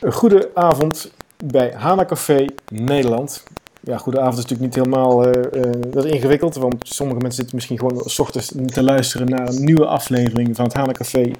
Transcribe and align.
Een 0.00 0.12
goede 0.12 0.50
avond 0.54 1.12
bij 1.44 1.72
Hana 1.76 2.04
Café 2.04 2.46
Nederland. 2.68 3.42
Ja, 3.80 3.98
goede 3.98 4.20
avond 4.20 4.38
is 4.38 4.42
natuurlijk 4.42 4.76
niet 4.76 4.84
helemaal 4.84 5.26
uh, 5.26 5.64
uh, 5.64 5.72
dat 5.86 6.04
ingewikkeld, 6.04 6.54
want 6.54 6.88
sommige 6.88 7.18
mensen 7.18 7.36
zitten 7.36 7.54
misschien 7.54 7.78
gewoon 7.78 8.02
s 8.04 8.18
ochtends 8.18 8.52
te 8.66 8.82
luisteren 8.82 9.28
naar 9.28 9.48
een 9.48 9.64
nieuwe 9.64 9.86
aflevering 9.86 10.56
van 10.56 10.64
het 10.64 10.74
Hana 10.74 10.92
Café, 10.92 11.30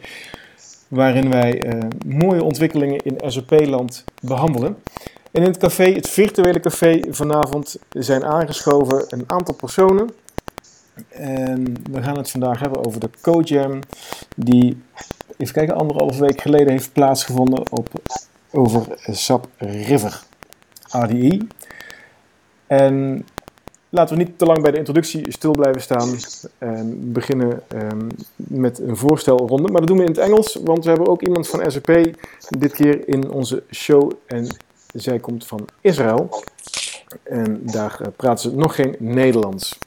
waarin 0.89 1.31
wij 1.31 1.75
uh, 1.75 1.83
mooie 2.07 2.45
ontwikkelingen 2.45 2.99
in 2.99 3.21
SAP-land 3.27 4.05
behandelen. 4.23 4.77
En 5.31 5.43
in 5.43 5.49
het 5.49 5.59
café, 5.59 5.93
het 5.93 6.09
virtuele 6.09 6.61
café 6.61 7.01
vanavond, 7.11 7.77
zijn 7.89 8.25
aangeschoven 8.25 9.05
een 9.09 9.25
aantal 9.27 9.55
personen. 9.55 10.11
En 11.09 11.75
we 11.91 12.03
gaan 12.03 12.17
het 12.17 12.31
vandaag 12.31 12.61
hebben 12.61 12.87
over 12.87 13.01
de 13.01 13.11
CoJam, 13.21 13.79
die, 14.37 14.83
even 15.37 15.55
kijken, 15.55 15.77
anderhalve 15.77 16.21
week 16.21 16.41
geleden 16.41 16.71
heeft 16.71 16.93
plaatsgevonden 16.93 17.71
op, 17.71 17.89
over 18.51 18.99
SAP 19.11 19.49
River 19.59 20.23
ADI. 20.89 21.47
En 22.67 23.27
laten 23.89 24.17
we 24.17 24.23
niet 24.23 24.39
te 24.39 24.45
lang 24.45 24.63
bij 24.63 24.71
de 24.71 24.79
introductie 24.79 25.33
stil 25.33 25.51
blijven 25.51 25.83
staan 25.83 26.17
en 26.59 27.13
beginnen 27.13 27.63
um, 27.75 28.09
met 28.37 28.79
een 28.79 28.97
voorstelronde. 28.97 29.69
Maar 29.69 29.81
dat 29.81 29.89
doen 29.89 29.99
we 29.99 30.05
in 30.05 30.11
het 30.11 30.19
Engels, 30.19 30.59
want 30.65 30.85
we 30.85 30.91
hebben 30.91 31.09
ook 31.09 31.23
iemand 31.23 31.49
van 31.49 31.71
SAP 31.71 32.17
dit 32.49 32.73
keer 32.73 33.09
in 33.09 33.31
onze 33.31 33.63
show. 33.71 34.13
En 34.27 34.47
zij 34.95 35.19
komt 35.19 35.47
van 35.47 35.69
Israël. 35.81 36.29
En 37.23 37.61
daar 37.63 37.99
uh, 38.01 38.07
praten 38.17 38.51
ze 38.51 38.57
nog 38.57 38.75
geen 38.75 38.97
Nederlands. 38.99 39.79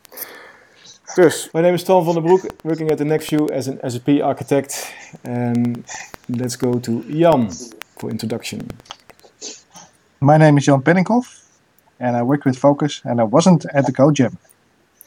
Dus, 1.16 1.50
my 1.52 1.62
name 1.62 1.74
is 1.74 1.84
Tom 1.84 2.04
van 2.04 2.14
der 2.14 2.24
Broek, 2.24 2.46
working 2.64 2.92
at 2.92 2.98
the 2.98 3.04
NextView 3.04 3.50
as 3.52 3.68
an 3.68 3.78
SAP 3.82 4.22
architect. 4.22 4.94
And 5.24 5.78
let's 6.26 6.56
go 6.56 6.80
to 6.80 7.04
Jan 7.08 7.52
for 7.98 8.10
introduction. 8.10 8.70
My 10.20 10.38
name 10.38 10.58
is 10.58 10.66
Jan 10.66 10.82
Penninkoff 10.82 11.44
and 12.00 12.16
I 12.16 12.24
worked 12.24 12.46
with 12.46 12.58
Focus 12.58 13.02
and 13.04 13.20
I 13.20 13.24
wasn't 13.24 13.66
at 13.74 13.86
the 13.86 13.92
CodeJam. 13.92 14.38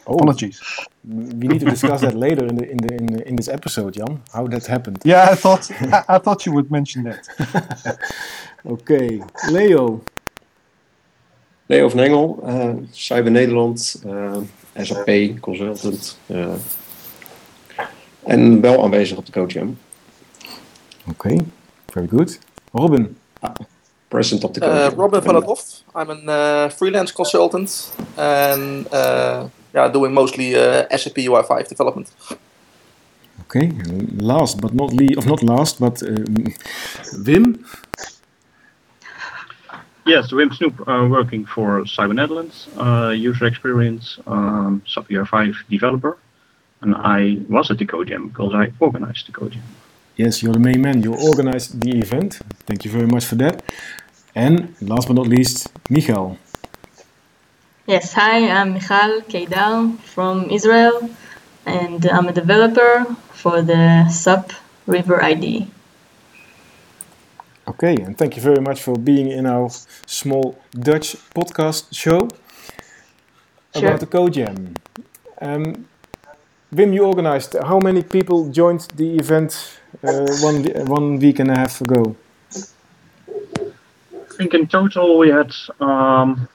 Oh. 0.06 0.14
Apologies. 0.14 0.60
We 1.04 1.48
need 1.48 1.60
to 1.60 1.66
discuss 1.66 2.00
that 2.00 2.14
later 2.14 2.46
in 2.46 2.56
the 2.56 2.70
in 2.70 2.76
the 2.76 2.94
in, 2.94 3.06
the, 3.06 3.28
in 3.28 3.36
this 3.36 3.48
episode, 3.48 3.94
Jan. 3.94 4.22
How 4.32 4.46
that 4.46 4.66
happened. 4.66 4.98
Yeah, 5.04 5.28
I 5.32 5.34
thought 5.34 5.70
I, 5.70 6.04
I 6.08 6.18
thought 6.18 6.46
you 6.46 6.52
would 6.52 6.70
mention 6.70 7.02
that. 7.04 7.98
okay, 8.66 9.22
Leo. 9.50 10.02
Leo 11.68 11.88
van 11.88 12.00
Engel, 12.00 12.38
uh, 12.44 12.74
Cyber 12.92 13.30
Nederland, 13.32 14.02
uh, 14.06 14.40
SAP 14.76 15.40
consultant. 15.40 16.18
Uh, 16.26 16.54
en 18.22 18.60
wel 18.60 18.82
aanwezig 18.82 19.18
op 19.18 19.26
de 19.26 19.32
CodeJam. 19.32 19.78
Oké, 21.08 21.26
okay, 21.26 21.44
very 21.86 22.08
good. 22.08 22.38
Robin. 22.76 23.16
Ah, 23.40 23.50
present 24.08 24.44
op 24.44 24.54
de 24.54 24.60
CodeJam. 24.60 24.98
Robin 24.98 25.22
van 25.22 25.34
het 25.34 25.44
Hof. 25.44 25.82
I'm 25.94 26.28
a 26.28 26.70
freelance 26.70 27.12
consultant 27.14 27.94
and 28.16 28.88
yeah, 29.72 29.92
doing 29.92 30.14
mostly 30.14 30.52
SAP 30.88 31.18
UI5 31.18 31.68
development. 31.68 32.12
Okay, 33.40 33.70
last 34.16 34.60
but 34.60 34.72
not 34.72 34.92
least, 34.92 35.16
of 35.16 35.26
not 35.26 35.42
last, 35.42 35.78
but 35.78 36.02
Wim. 37.24 37.64
Yes, 40.06 40.32
Wim 40.32 40.52
Snoep, 40.52 40.80
uh, 40.86 41.08
working 41.08 41.44
for 41.44 41.84
Ciber 41.84 42.14
Netherlands, 42.14 42.68
uh, 42.78 43.08
user 43.08 43.44
experience, 43.46 44.18
um, 44.28 44.80
SAP 44.84 45.08
UI5 45.08 45.54
developer. 45.68 46.16
And 46.80 46.94
I 46.94 47.38
was 47.48 47.70
at 47.70 47.78
the 47.78 47.86
CodeJam 47.86 48.28
because 48.28 48.54
I 48.54 48.72
organized 48.78 49.26
the 49.26 49.32
CodeJam. 49.32 49.62
Yes, 50.16 50.42
you're 50.42 50.54
the 50.54 50.58
main 50.58 50.80
man. 50.80 51.02
You 51.02 51.14
organized 51.14 51.78
the 51.82 51.98
event. 51.98 52.40
Thank 52.66 52.86
you 52.86 52.90
very 52.90 53.06
much 53.06 53.26
for 53.26 53.34
that. 53.34 53.62
And 54.34 54.74
last 54.80 55.08
but 55.08 55.14
not 55.14 55.26
least, 55.26 55.68
Michal. 55.90 56.38
Yes, 57.86 58.14
hi, 58.14 58.48
I'm 58.48 58.72
Michal 58.72 59.20
Keidar 59.28 59.98
from 60.00 60.48
Israel, 60.50 61.10
and 61.66 62.06
I'm 62.06 62.28
a 62.28 62.32
developer 62.32 63.04
for 63.32 63.60
the 63.60 64.08
SAP 64.08 64.52
River 64.86 65.22
ID. 65.22 65.68
Okay, 67.68 67.96
and 67.96 68.16
thank 68.16 68.36
you 68.36 68.42
very 68.42 68.62
much 68.62 68.80
for 68.80 68.96
being 68.96 69.30
in 69.30 69.44
our 69.44 69.68
small 70.06 70.58
Dutch 70.72 71.16
podcast 71.34 71.94
show 71.94 72.28
sure. 73.74 73.88
about 73.88 74.00
the 74.00 74.06
CodeJam. 74.06 74.76
Um, 75.42 75.86
Wim, 76.74 76.94
you 76.94 77.04
organized. 77.04 77.54
How 77.62 77.78
many 77.78 78.02
people 78.02 78.48
joined 78.50 78.88
the 78.96 79.16
event 79.16 79.78
one 80.02 80.64
one 80.86 81.18
week 81.18 81.38
and 81.38 81.50
a 81.50 81.56
half 81.56 81.80
ago? 81.80 82.16
I 82.48 84.36
think 84.36 84.54
in 84.54 84.66
total 84.66 85.18
we 85.18 85.30
had 85.30 85.52
um, 85.80 86.48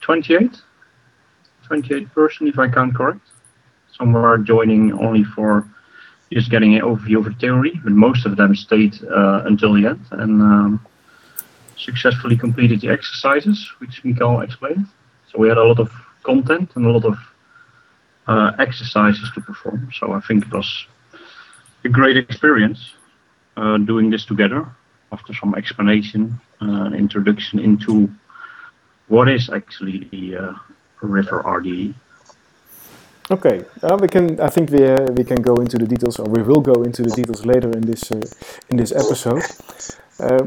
28, 0.00 0.60
28 1.64 2.12
person, 2.12 2.48
if 2.48 2.58
I 2.58 2.68
count 2.68 2.94
correct. 2.94 3.20
Some 3.96 4.12
were 4.12 4.38
joining 4.38 4.92
only 4.92 5.24
for 5.24 5.66
just 6.30 6.50
getting 6.50 6.74
an 6.74 6.82
overview 6.82 7.18
of 7.18 7.24
the 7.24 7.32
theory, 7.32 7.80
but 7.82 7.92
most 7.92 8.26
of 8.26 8.36
them 8.36 8.54
stayed 8.54 9.02
uh, 9.04 9.42
until 9.46 9.74
the 9.74 9.86
end 9.86 10.04
and 10.12 10.42
um, 10.42 10.86
successfully 11.76 12.36
completed 12.36 12.80
the 12.80 12.88
exercises, 12.88 13.70
which 13.78 14.04
Mikael 14.04 14.40
explained. 14.40 14.86
So 15.30 15.38
we 15.38 15.48
had 15.48 15.58
a 15.58 15.64
lot 15.64 15.78
of 15.78 15.90
content 16.22 16.70
and 16.74 16.86
a 16.86 16.90
lot 16.90 17.04
of 17.04 17.18
uh, 18.26 18.52
exercises 18.58 19.30
to 19.34 19.40
perform. 19.40 19.90
So 19.98 20.12
I 20.12 20.20
think 20.20 20.46
it 20.46 20.52
was 20.52 20.86
a 21.84 21.88
great 21.88 22.16
experience 22.16 22.94
uh, 23.56 23.78
doing 23.78 24.10
this 24.10 24.24
together 24.24 24.66
after 25.10 25.34
some 25.34 25.54
explanation 25.54 26.40
and 26.60 26.94
introduction 26.94 27.58
into 27.58 28.10
what 29.08 29.28
is 29.28 29.50
actually 29.50 30.08
the 30.10 30.36
uh, 30.36 30.52
River 31.00 31.42
RDE. 31.42 31.94
Okay, 33.30 33.64
uh, 33.82 33.98
we 34.00 34.08
can. 34.08 34.40
I 34.40 34.48
think 34.48 34.70
we 34.70 34.84
uh, 34.84 35.10
we 35.12 35.24
can 35.24 35.40
go 35.42 35.54
into 35.56 35.78
the 35.78 35.86
details, 35.86 36.18
or 36.18 36.26
we 36.26 36.42
will 36.42 36.60
go 36.60 36.82
into 36.82 37.02
the 37.02 37.10
details 37.10 37.44
later 37.46 37.70
in 37.70 37.82
this 37.82 38.10
uh, 38.10 38.20
in 38.70 38.76
this 38.76 38.92
episode. 38.92 39.42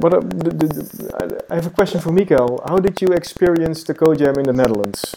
but 0.02 0.12
the, 0.12 0.52
the, 0.60 0.68
the, 0.68 1.46
I 1.50 1.56
have 1.56 1.68
a 1.68 1.70
question 1.70 2.00
for 2.00 2.12
Mikael. 2.12 2.62
How 2.68 2.78
did 2.78 3.02
you 3.02 3.10
experience 3.10 3.84
the 3.84 3.94
CodeJam 3.94 4.38
in 4.38 4.44
the 4.44 4.54
Netherlands? 4.54 5.16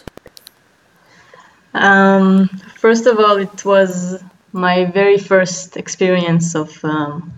Um, 1.73 2.47
first 2.75 3.05
of 3.05 3.19
all, 3.19 3.37
it 3.37 3.63
was 3.65 4.23
my 4.51 4.85
very 4.85 5.17
first 5.17 5.77
experience 5.77 6.55
of 6.55 6.83
um, 6.83 7.33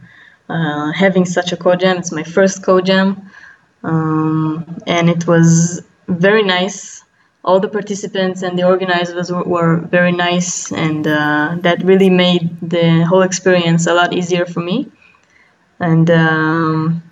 uh, 0.49 0.91
having 0.91 1.25
such 1.25 1.51
a 1.51 1.57
CodeJam. 1.57 1.99
It's 1.99 2.11
my 2.11 2.23
first 2.23 2.61
CodeJam, 2.61 3.29
um, 3.83 4.81
and 4.87 5.09
it 5.09 5.27
was 5.27 5.81
very 6.07 6.43
nice 6.43 7.03
all 7.43 7.59
the 7.59 7.67
participants 7.67 8.43
and 8.43 8.57
the 8.57 8.63
organizers 8.63 9.31
were, 9.31 9.43
were 9.43 9.77
very 9.77 10.11
nice, 10.11 10.71
and 10.71 11.07
uh, 11.07 11.55
that 11.61 11.83
really 11.83 12.09
made 12.09 12.49
the 12.61 13.03
whole 13.05 13.23
experience 13.23 13.87
a 13.87 13.93
lot 13.93 14.13
easier 14.13 14.45
for 14.45 14.59
me. 14.59 14.87
And 15.79 16.09
um, 16.11 17.03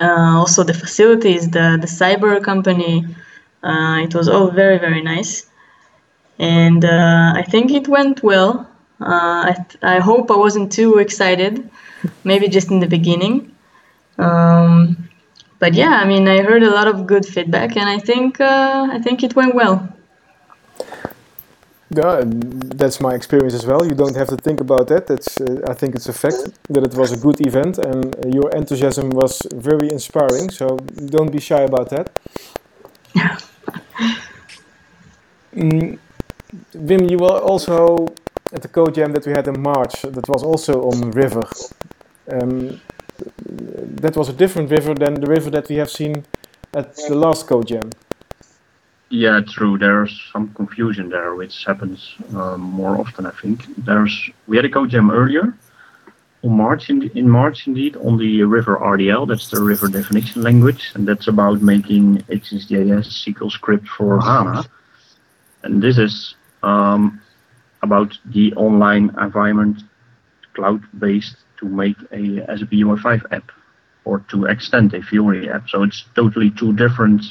uh, 0.00 0.38
also 0.38 0.64
the 0.64 0.74
facilities, 0.74 1.48
the 1.50 1.78
the 1.80 1.86
cyber 1.86 2.42
company, 2.42 3.06
uh, 3.62 4.00
it 4.02 4.14
was 4.14 4.28
all 4.28 4.50
very 4.50 4.78
very 4.78 5.02
nice, 5.02 5.46
and 6.38 6.84
uh, 6.84 7.32
I 7.36 7.42
think 7.42 7.70
it 7.70 7.86
went 7.86 8.22
well. 8.22 8.68
Uh, 9.00 9.52
I, 9.52 9.66
I 9.82 9.98
hope 10.00 10.30
I 10.30 10.36
wasn't 10.36 10.72
too 10.72 10.98
excited, 10.98 11.70
maybe 12.24 12.48
just 12.48 12.70
in 12.70 12.80
the 12.80 12.86
beginning. 12.86 13.54
Um, 14.18 15.08
but 15.58 15.74
yeah, 15.74 16.00
I 16.02 16.06
mean, 16.06 16.26
I 16.28 16.42
heard 16.42 16.62
a 16.62 16.70
lot 16.70 16.88
of 16.88 17.06
good 17.06 17.24
feedback, 17.24 17.76
and 17.76 17.88
I 17.88 17.98
think 17.98 18.40
uh, 18.40 18.88
I 18.90 18.98
think 18.98 19.22
it 19.22 19.34
went 19.36 19.54
well. 19.54 19.88
Yeah, 21.90 22.22
that's 22.24 23.00
my 23.00 23.14
experience 23.14 23.54
as 23.54 23.64
well. 23.64 23.86
You 23.86 23.94
don't 23.94 24.14
have 24.14 24.28
to 24.28 24.36
think 24.36 24.60
about 24.60 24.88
that. 24.88 25.06
That's 25.06 25.40
uh, 25.40 25.62
I 25.68 25.74
think 25.74 25.94
it's 25.94 26.08
a 26.08 26.12
fact 26.12 26.50
that 26.68 26.84
it 26.84 26.94
was 26.94 27.12
a 27.12 27.16
good 27.16 27.40
event, 27.40 27.78
and 27.78 28.14
your 28.34 28.50
enthusiasm 28.50 29.10
was 29.10 29.42
very 29.54 29.88
inspiring. 29.90 30.50
So 30.50 30.76
don't 31.06 31.32
be 31.32 31.40
shy 31.40 31.62
about 31.62 31.88
that. 31.90 32.10
mm, 35.56 35.98
Wim, 36.74 37.10
you 37.10 37.18
were 37.18 37.40
also 37.40 38.14
at 38.52 38.62
the 38.62 38.68
CodeJam 38.68 39.12
that 39.12 39.26
we 39.26 39.32
had 39.32 39.46
in 39.48 39.60
March. 39.60 40.02
That 40.02 40.28
was 40.28 40.42
also 40.42 40.82
on 40.90 41.10
River. 41.10 41.44
Um, 42.30 42.80
that 44.02 44.16
was 44.16 44.28
a 44.28 44.32
different 44.32 44.70
river 44.70 44.94
than 44.94 45.14
the 45.14 45.26
river 45.26 45.50
that 45.50 45.68
we 45.68 45.76
have 45.76 45.90
seen 45.90 46.24
at 46.74 46.94
the 46.96 47.14
last 47.14 47.46
CodeJam. 47.46 47.92
Yeah, 49.10 49.40
true. 49.40 49.78
There's 49.78 50.28
some 50.32 50.52
confusion 50.54 51.08
there, 51.08 51.34
which 51.34 51.64
happens 51.64 52.14
um, 52.36 52.60
more 52.60 53.00
often, 53.00 53.24
I 53.24 53.30
think. 53.30 53.64
There's 53.84 54.30
we 54.46 54.56
had 54.56 54.66
a 54.66 54.68
CodeJam 54.68 55.10
earlier 55.12 55.56
on 56.44 56.52
March 56.56 56.90
in, 56.90 57.08
in 57.16 57.28
March 57.28 57.66
indeed 57.66 57.96
on 57.96 58.18
the 58.18 58.42
river 58.44 58.76
RDL. 58.76 59.26
That's 59.26 59.48
the 59.50 59.62
river 59.62 59.88
definition 59.88 60.42
language, 60.42 60.92
and 60.94 61.08
that's 61.08 61.26
about 61.26 61.62
making 61.62 62.18
HSDAS 62.28 63.06
SQL 63.24 63.50
script 63.50 63.88
for 63.88 64.20
HANA. 64.20 64.64
And 65.62 65.82
this 65.82 65.96
is 65.96 66.34
um, 66.62 67.20
about 67.82 68.18
the 68.24 68.52
online 68.54 69.14
environment, 69.20 69.82
cloud-based 70.54 71.36
to 71.58 71.66
make 71.66 71.96
a 72.12 72.44
SAP 72.58 72.70
UI5 72.70 73.32
app 73.32 73.50
or 74.04 74.20
to 74.30 74.46
extend 74.46 74.94
a 74.94 75.02
Fiori 75.02 75.50
app. 75.50 75.68
So 75.68 75.82
it's 75.82 76.04
totally 76.14 76.50
two 76.50 76.72
different 76.72 77.22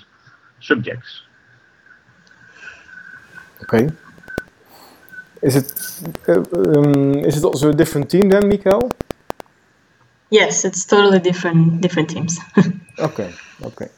subjects. 0.62 1.22
Okay. 3.64 3.90
Is 5.42 5.56
it 5.56 5.70
uh, 6.28 6.44
um, 6.54 7.16
is 7.26 7.38
it 7.38 7.44
also 7.44 7.70
a 7.70 7.74
different 7.74 8.10
team 8.10 8.30
then, 8.30 8.48
Mikael? 8.48 8.92
Yes, 10.30 10.66
it's 10.66 10.86
totally 10.86 11.20
different 11.20 11.82
different 11.82 12.10
teams. 12.10 12.40
Okay, 13.00 13.32
okay. 13.62 13.90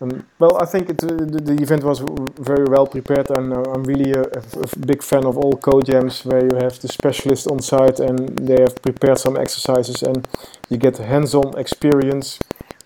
Um, 0.00 0.24
well, 0.38 0.62
I 0.62 0.64
think 0.64 0.90
it, 0.90 1.02
uh, 1.02 1.08
the, 1.08 1.40
the 1.40 1.62
event 1.62 1.82
was 1.82 1.98
very 2.38 2.66
well 2.66 2.86
prepared, 2.86 3.30
and 3.30 3.52
uh, 3.52 3.62
I'm 3.72 3.82
really 3.82 4.12
a, 4.12 4.22
a 4.22 4.78
big 4.86 5.02
fan 5.02 5.24
of 5.24 5.36
all 5.36 5.54
CodeJams 5.54 6.24
where 6.24 6.44
you 6.44 6.54
have 6.62 6.78
the 6.78 6.88
specialist 6.88 7.48
on 7.48 7.60
site 7.60 7.98
and 7.98 8.38
they 8.38 8.60
have 8.60 8.80
prepared 8.80 9.18
some 9.18 9.36
exercises 9.36 10.02
and 10.02 10.28
you 10.70 10.76
get 10.76 10.98
hands-on 10.98 11.58
experience 11.58 12.38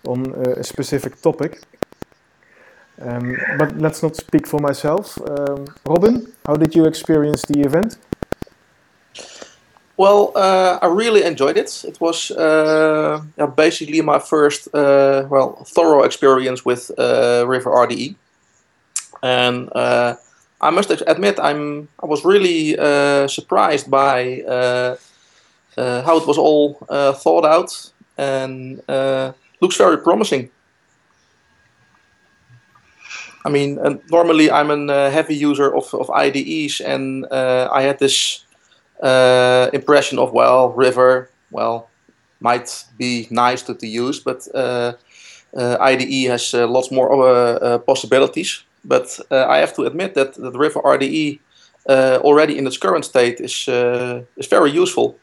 on 0.07 0.33
uh, 0.33 0.55
a 0.57 0.63
specific 0.63 1.21
topic. 1.21 1.61
Um, 3.01 3.37
but 3.57 3.77
let's 3.77 4.01
not 4.01 4.15
speak 4.15 4.47
for 4.47 4.59
myself. 4.59 5.19
Um, 5.21 5.67
Robin, 5.85 6.33
how 6.47 6.55
did 6.55 6.75
you 6.75 6.85
experience 6.85 7.43
the 7.43 7.61
event? 7.61 7.97
Well, 9.95 10.31
uh, 10.35 10.79
I 10.81 10.87
really 10.87 11.23
enjoyed 11.23 11.57
it. 11.57 11.83
It 11.87 12.01
was 12.01 12.31
uh, 12.31 13.21
yeah, 13.37 13.45
basically 13.45 14.01
my 14.01 14.17
first 14.17 14.67
uh, 14.73 15.27
well 15.29 15.63
thorough 15.67 16.03
experience 16.03 16.65
with 16.65 16.91
uh, 16.97 17.45
River 17.47 17.69
RDE, 17.69 18.15
and 19.21 19.69
uh, 19.75 20.15
I 20.61 20.71
must 20.71 20.89
admit 20.89 21.39
I'm 21.39 21.89
I 22.01 22.07
was 22.07 22.25
really 22.25 22.75
uh, 22.77 23.27
surprised 23.27 23.91
by 23.91 24.41
how 25.77 26.17
it 26.17 26.27
was 26.27 26.37
all 26.39 26.73
thought 27.13 27.45
out 27.45 27.91
and 28.17 28.81
looks 29.61 29.77
very 29.77 29.97
promising. 29.97 30.49
I 33.45 33.49
mean, 33.49 33.77
normally 34.09 34.49
I'm 34.49 34.89
a 34.89 35.11
heavy 35.11 35.35
user 35.35 35.75
of, 35.75 35.93
of 35.93 36.09
IDEs, 36.09 36.81
and 36.81 37.27
I 37.29 37.83
had 37.83 37.99
this 37.99 38.43
uh, 39.03 39.69
impression 39.73 40.17
of 40.17 40.31
well, 40.31 40.69
River, 40.69 41.29
well, 41.51 41.89
might 42.39 42.85
be 42.97 43.27
nice 43.29 43.61
to, 43.63 43.73
to 43.75 43.87
use, 43.87 44.19
but 44.19 44.47
uh, 44.53 44.93
uh, 45.55 45.77
IDE 45.79 46.29
has 46.29 46.53
uh, 46.53 46.67
lots 46.67 46.91
more 46.91 47.11
uh, 47.11 47.55
uh, 47.55 47.77
possibilities. 47.79 48.63
But 48.85 49.19
I 49.31 49.59
have 49.59 49.73
to 49.75 49.85
admit 49.85 50.13
that 50.15 50.33
the 50.33 50.51
River 50.51 50.81
RDE 50.81 51.39
already 52.21 52.57
in 52.57 52.67
its 52.67 52.77
current 52.77 53.05
state 53.05 53.39
is 53.39 53.67
is 54.37 54.47
very 54.49 54.71
useful. 54.71 55.15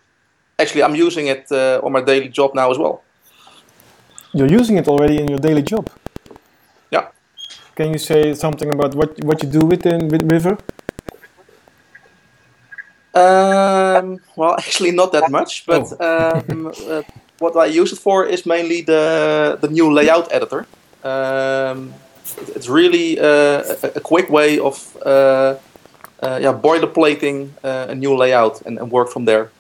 Actually, 0.59 0.83
I'm 0.83 0.95
using 0.95 1.27
it 1.27 1.53
on 1.83 1.93
my 1.93 2.01
daily 2.01 2.29
job 2.29 2.55
now 2.55 2.71
as 2.71 2.79
well. 2.79 3.03
You're 4.33 4.61
using 4.61 4.79
it 4.79 4.89
already 4.89 5.19
in 5.19 5.29
your 5.29 5.39
daily 5.39 5.63
job. 5.63 5.91
Yeah. 6.91 7.09
Can 7.75 7.93
you 7.93 7.99
say 7.99 8.35
something 8.35 8.73
about 8.73 8.95
what 8.95 9.11
what 9.25 9.43
you 9.43 9.51
do 9.51 9.67
with, 9.67 9.85
with 9.85 10.23
River? 10.33 10.57
Um, 13.15 14.21
well, 14.37 14.55
actually, 14.59 14.93
not 14.93 15.13
that 15.13 15.31
much. 15.31 15.67
But 15.67 15.93
oh. 15.99 16.43
um, 16.49 16.73
uh, 16.89 17.03
what 17.39 17.57
I 17.57 17.67
use 17.67 17.93
it 17.93 17.99
for 17.99 18.25
is 18.27 18.47
mainly 18.47 18.83
the 18.83 19.59
the 19.61 19.69
new 19.69 19.93
layout 19.93 20.33
editor. 20.33 20.67
Um, 21.03 21.95
it's 22.55 22.69
really 22.69 23.19
uh, 23.19 23.63
a, 23.83 23.93
a, 23.97 24.01
quick 24.01 24.29
way 24.31 24.59
of 24.59 24.97
uh, 25.05 25.57
uh 26.23 26.39
yeah 26.41 26.53
boilerplating 26.53 27.49
uh, 27.65 27.87
a 27.89 27.95
new 27.95 28.15
layout 28.17 28.61
and, 28.67 28.79
and 28.79 28.91
work 28.91 29.09
from 29.09 29.25
there. 29.25 29.51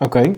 Okay. 0.00 0.34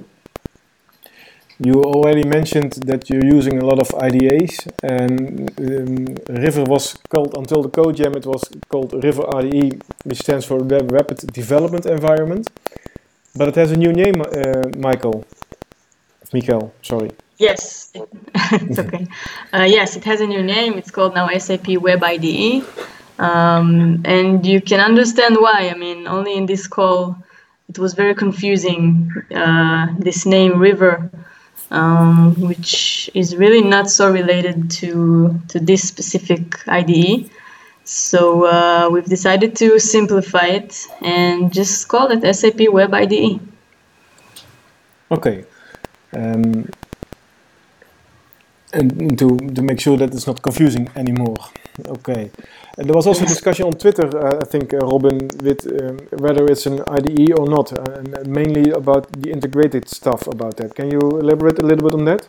You 1.63 1.83
already 1.83 2.25
mentioned 2.25 2.73
that 2.87 3.11
you're 3.11 3.23
using 3.23 3.59
a 3.59 3.67
lot 3.67 3.79
of 3.79 3.95
IDEs, 3.95 4.67
and 4.83 5.51
um, 5.61 6.17
River 6.43 6.65
was 6.65 6.97
called 7.11 7.37
until 7.37 7.63
the 7.63 7.69
code 7.69 7.97
jam. 7.97 8.15
It 8.15 8.25
was 8.25 8.49
called 8.71 8.95
River 9.05 9.25
RDE, 9.25 9.83
which 10.05 10.21
stands 10.21 10.47
for 10.47 10.57
Web 10.57 10.91
Rapid 10.91 11.19
Development 11.35 11.85
Environment. 11.85 12.49
But 13.37 13.49
it 13.49 13.57
has 13.57 13.73
a 13.73 13.77
new 13.77 13.93
name, 13.93 14.23
uh, 14.23 14.71
Michael. 14.79 15.27
Mikael, 16.33 16.73
sorry. 16.81 17.11
Yes, 17.37 17.93
it's 18.35 18.79
okay. 18.79 19.07
Uh, 19.53 19.65
yes, 19.65 19.97
it 19.97 20.05
has 20.05 20.23
a 20.23 20.27
new 20.27 20.43
name. 20.43 20.79
It's 20.79 20.91
called 20.91 21.15
now 21.15 21.29
SAP 21.37 21.69
Web 21.77 22.03
IDE, 22.03 22.65
um, 23.19 24.01
and 24.07 24.47
you 24.47 24.63
can 24.63 24.81
understand 24.81 25.37
why. 25.39 25.69
I 25.69 25.77
mean, 25.77 26.09
only 26.09 26.37
in 26.39 26.47
this 26.47 26.67
call, 26.67 27.19
it 27.69 27.79
was 27.79 27.93
very 27.93 28.15
confusing. 28.15 29.11
Uh, 29.35 29.89
this 29.99 30.25
name 30.25 30.59
River 30.59 31.11
um, 31.71 32.35
which 32.41 33.11
is 33.15 33.37
really 33.37 33.63
not 33.63 33.91
so 33.91 34.11
related 34.11 34.71
to, 34.71 35.41
to 35.49 35.59
this 35.61 35.87
specific 35.87 36.67
IDE. 36.69 37.31
So 37.85 38.47
uh, 38.47 38.89
we've 38.91 39.05
decided 39.05 39.57
to 39.57 39.79
simplify 39.79 40.47
it 40.47 40.87
and 41.01 41.53
just 41.53 41.89
call 41.89 42.11
it 42.11 42.35
SAP 42.35 42.69
Web 42.69 42.95
IDE. 42.95 43.41
Okay. 45.11 45.45
Um, 46.13 46.69
and 48.73 49.19
to, 49.19 49.37
to 49.37 49.63
make 49.63 49.81
sure 49.81 49.97
that 49.97 50.15
it's 50.15 50.27
not 50.27 50.43
confusing 50.43 50.89
anymore. 50.95 51.37
Okay. 51.87 52.31
And 52.79 52.89
there 52.89 52.95
was 52.95 53.07
also 53.07 53.25
discussion 53.27 53.67
on 53.67 53.73
Twitter, 53.73 54.09
uh, 54.17 54.39
I 54.41 54.45
think, 54.45 54.73
uh, 54.73 54.79
Robin, 54.79 55.29
with 55.43 55.67
um, 55.67 55.99
whether 56.19 56.47
it's 56.47 56.67
an 56.67 56.81
IDE 56.89 57.39
or 57.39 57.49
not, 57.49 57.73
uh, 57.73 57.99
and 57.99 58.27
mainly 58.27 58.71
about 58.71 59.13
the 59.13 59.31
integrated 59.31 59.89
stuff 59.89 60.27
about 60.27 60.57
that. 60.57 60.75
Can 60.75 60.91
you 60.91 60.99
elaborate 60.99 61.59
a 61.59 61.67
little 61.67 61.89
bit 61.89 61.95
on 61.95 62.05
that? 62.07 62.27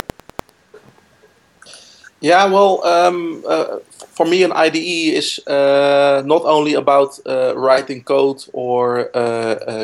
Yeah, 2.20 2.46
well, 2.46 2.86
um, 2.86 3.44
uh, 3.48 3.80
for 4.14 4.28
me, 4.28 4.44
an 4.44 4.52
IDE 4.52 5.16
is 5.16 5.40
uh, 5.48 6.22
not 6.24 6.44
only 6.46 6.76
about 6.76 7.20
uh, 7.26 7.54
writing 7.58 8.04
code 8.04 8.46
or 8.54 9.06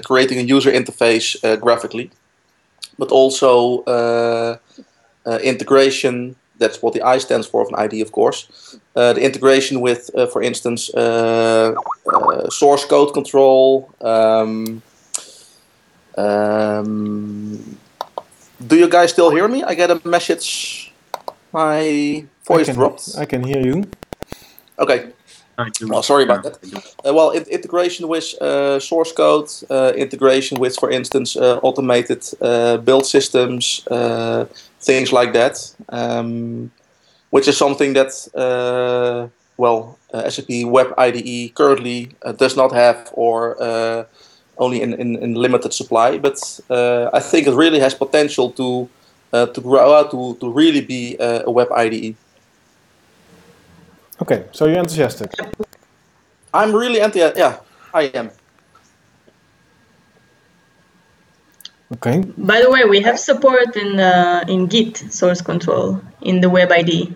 creating 0.06 0.38
a 0.38 0.44
user 0.44 0.72
interface 0.72 1.36
graphically, 1.60 2.12
but 3.00 3.12
also 3.12 3.84
integration, 5.42 6.36
that's 6.60 6.82
what 6.82 6.94
the 6.94 7.02
I 7.02 7.18
stands 7.20 7.48
for 7.48 7.62
of 7.62 7.70
an 7.70 7.76
ID, 7.76 8.02
of 8.02 8.12
course. 8.12 8.80
Uh, 8.96 9.14
the 9.14 9.22
integration 9.22 9.82
with, 9.82 10.10
uh, 10.16 10.28
for 10.28 10.42
instance, 10.42 10.90
uh, 10.94 11.74
uh, 12.14 12.50
source 12.50 12.86
code 12.86 13.14
control. 13.14 13.90
Um, 14.02 14.82
um, 16.18 17.78
do 18.66 18.76
you 18.76 18.90
guys 18.90 19.12
still 19.12 19.30
hear 19.30 19.48
me? 19.48 19.64
I 19.64 19.76
get 19.76 19.92
a 19.92 20.02
message. 20.08 20.92
My 21.54 22.26
voice 22.46 22.70
I 22.70 22.72
can, 22.72 22.76
dropped. 22.76 23.18
I 23.18 23.26
can 23.26 23.44
hear 23.44 23.66
you. 23.66 23.84
Okay. 24.80 25.12
Well, 25.82 26.04
sorry 26.04 26.24
about 26.24 26.44
that. 26.44 26.58
Uh, 27.04 27.14
well, 27.14 27.32
in 27.32 27.44
integration 27.44 28.08
with 28.08 28.40
uh, 28.42 28.80
source 28.80 29.12
code, 29.12 29.50
uh, 29.70 29.92
integration 29.96 30.60
with, 30.60 30.76
for 30.76 30.92
instance, 30.92 31.36
automated 31.36 32.24
build 32.86 33.06
systems, 33.06 33.84
things 34.80 35.12
like 35.12 35.34
that, 35.34 35.56
um, 35.90 36.72
which 37.30 37.48
is 37.48 37.58
something 37.58 37.94
that, 37.94 38.12
uh, 38.36 39.28
well, 39.58 39.98
uh, 40.14 40.30
SAP 40.30 40.66
Web 40.66 40.94
IDE 40.98 41.54
currently 41.56 42.10
uh, 42.22 42.32
does 42.32 42.56
not 42.56 42.72
have 42.72 43.10
or 43.14 43.62
uh, 43.62 44.06
only 44.58 44.82
in, 44.82 44.94
in, 44.94 45.16
in, 45.18 45.36
limited 45.36 45.74
supply. 45.74 46.18
But 46.18 46.38
uh, 46.70 47.10
I 47.14 47.20
think 47.20 47.48
it 47.48 47.54
really 47.54 47.80
has 47.80 47.94
potential 47.94 48.52
to 48.52 48.90
uh, 49.34 49.46
to 49.48 49.60
grow 49.62 49.94
out 49.94 50.10
to, 50.12 50.36
to 50.40 50.50
really 50.50 50.82
be 50.82 51.18
a 51.20 51.52
Web 51.52 51.70
IDE. 51.72 52.16
Okay, 54.22 54.46
so 54.52 54.66
you're 54.66 54.80
enthusiastic. 54.80 55.32
I'm 56.54 56.76
really 56.76 57.00
enthusiastic. 57.00 57.38
Yeah, 57.38 57.60
I 57.94 58.04
am. 58.14 58.32
Okay. 61.94 62.22
By 62.38 62.62
the 62.62 62.70
way, 62.70 62.84
we 62.84 63.00
have 63.02 63.18
support 63.18 63.76
in 63.76 64.00
uh, 64.00 64.44
in 64.48 64.68
Git 64.68 64.98
source 65.14 65.42
control 65.42 66.02
in 66.22 66.42
the 66.42 66.50
Web 66.50 66.72
IDE. 66.72 67.16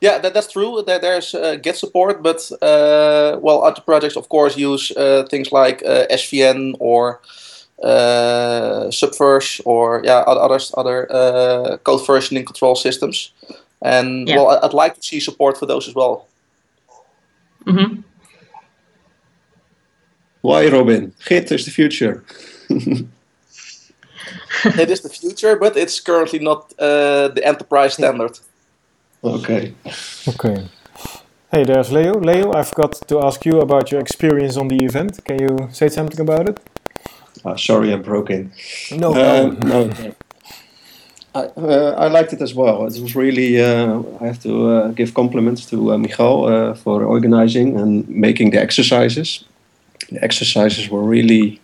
Yeah, 0.00 0.18
that, 0.18 0.34
that's 0.34 0.50
true. 0.50 0.82
There, 0.86 0.98
there's 0.98 1.34
uh, 1.34 1.56
Git 1.56 1.76
support, 1.76 2.22
but 2.22 2.50
uh, 2.62 3.38
well, 3.40 3.62
other 3.64 3.82
projects, 3.82 4.16
of 4.16 4.28
course, 4.28 4.56
use 4.56 4.90
uh, 4.92 5.26
things 5.30 5.52
like 5.52 5.82
uh, 5.84 6.06
SVN 6.10 6.74
or 6.80 7.20
uh, 7.82 8.88
Subverse 8.90 9.60
or 9.64 10.02
yeah, 10.04 10.20
other 10.26 10.58
other 10.76 11.06
code 11.84 12.00
versioning 12.06 12.46
control 12.46 12.76
systems. 12.76 13.32
And 13.82 14.28
yeah. 14.28 14.36
well, 14.36 14.58
I'd 14.62 14.74
like 14.74 14.96
to 14.96 15.02
see 15.02 15.20
support 15.20 15.56
for 15.56 15.66
those 15.66 15.88
as 15.88 15.94
well. 15.94 16.26
Mm-hmm. 17.64 18.00
Why, 20.40 20.68
Robin? 20.68 21.12
Git 21.26 21.52
is 21.52 21.64
the 21.64 21.70
future. 21.70 22.24
it 22.68 23.06
is 24.90 25.00
the 25.02 25.08
future, 25.08 25.56
but 25.56 25.76
it's 25.76 26.00
currently 26.00 26.38
not 26.38 26.72
uh, 26.78 27.28
the 27.28 27.42
enterprise 27.44 27.94
standard. 27.94 28.38
Okay. 29.22 29.74
Okay. 30.28 30.68
Hey, 31.50 31.64
there's 31.64 31.90
Leo. 31.90 32.20
Leo, 32.20 32.52
I 32.52 32.62
forgot 32.62 32.92
to 33.08 33.20
ask 33.20 33.44
you 33.46 33.60
about 33.60 33.90
your 33.90 34.00
experience 34.00 34.56
on 34.56 34.68
the 34.68 34.84
event. 34.84 35.24
Can 35.24 35.40
you 35.40 35.68
say 35.72 35.88
something 35.88 36.20
about 36.20 36.48
it? 36.48 36.60
Uh, 37.44 37.56
sorry, 37.56 37.92
I'm 37.92 38.02
broken. 38.02 38.52
No, 38.92 39.14
Um, 39.14 39.58
no. 39.60 39.90
I, 41.38 41.42
uh, 41.60 41.94
I 42.04 42.08
liked 42.08 42.32
it 42.32 42.42
as 42.42 42.54
well. 42.54 42.86
It 42.86 43.00
was 43.00 43.14
really, 43.14 43.60
uh, 43.60 44.02
I 44.20 44.26
have 44.26 44.40
to 44.42 44.52
uh, 44.70 44.88
give 44.88 45.14
compliments 45.14 45.66
to 45.66 45.92
uh, 45.92 45.98
Michal 45.98 46.46
uh, 46.46 46.74
for 46.74 47.04
organizing 47.04 47.78
and 47.80 48.08
making 48.08 48.50
the 48.50 48.60
exercises. 48.60 49.44
The 50.10 50.22
exercises 50.22 50.88
were 50.88 51.02
really 51.02 51.60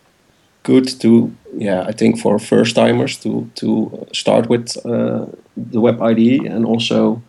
good 0.63 0.87
to, 1.01 1.35
yeah, 1.53 1.81
I 1.89 1.91
think 1.91 2.19
for 2.19 2.39
first 2.39 2.75
timers 2.75 3.17
to, 3.19 3.49
to 3.55 4.07
start 4.13 4.49
with 4.49 4.77
uh, 4.85 5.25
the 5.55 5.79
web 5.79 6.01
IDE 6.01 6.45
and 6.45 6.65
also 6.65 7.21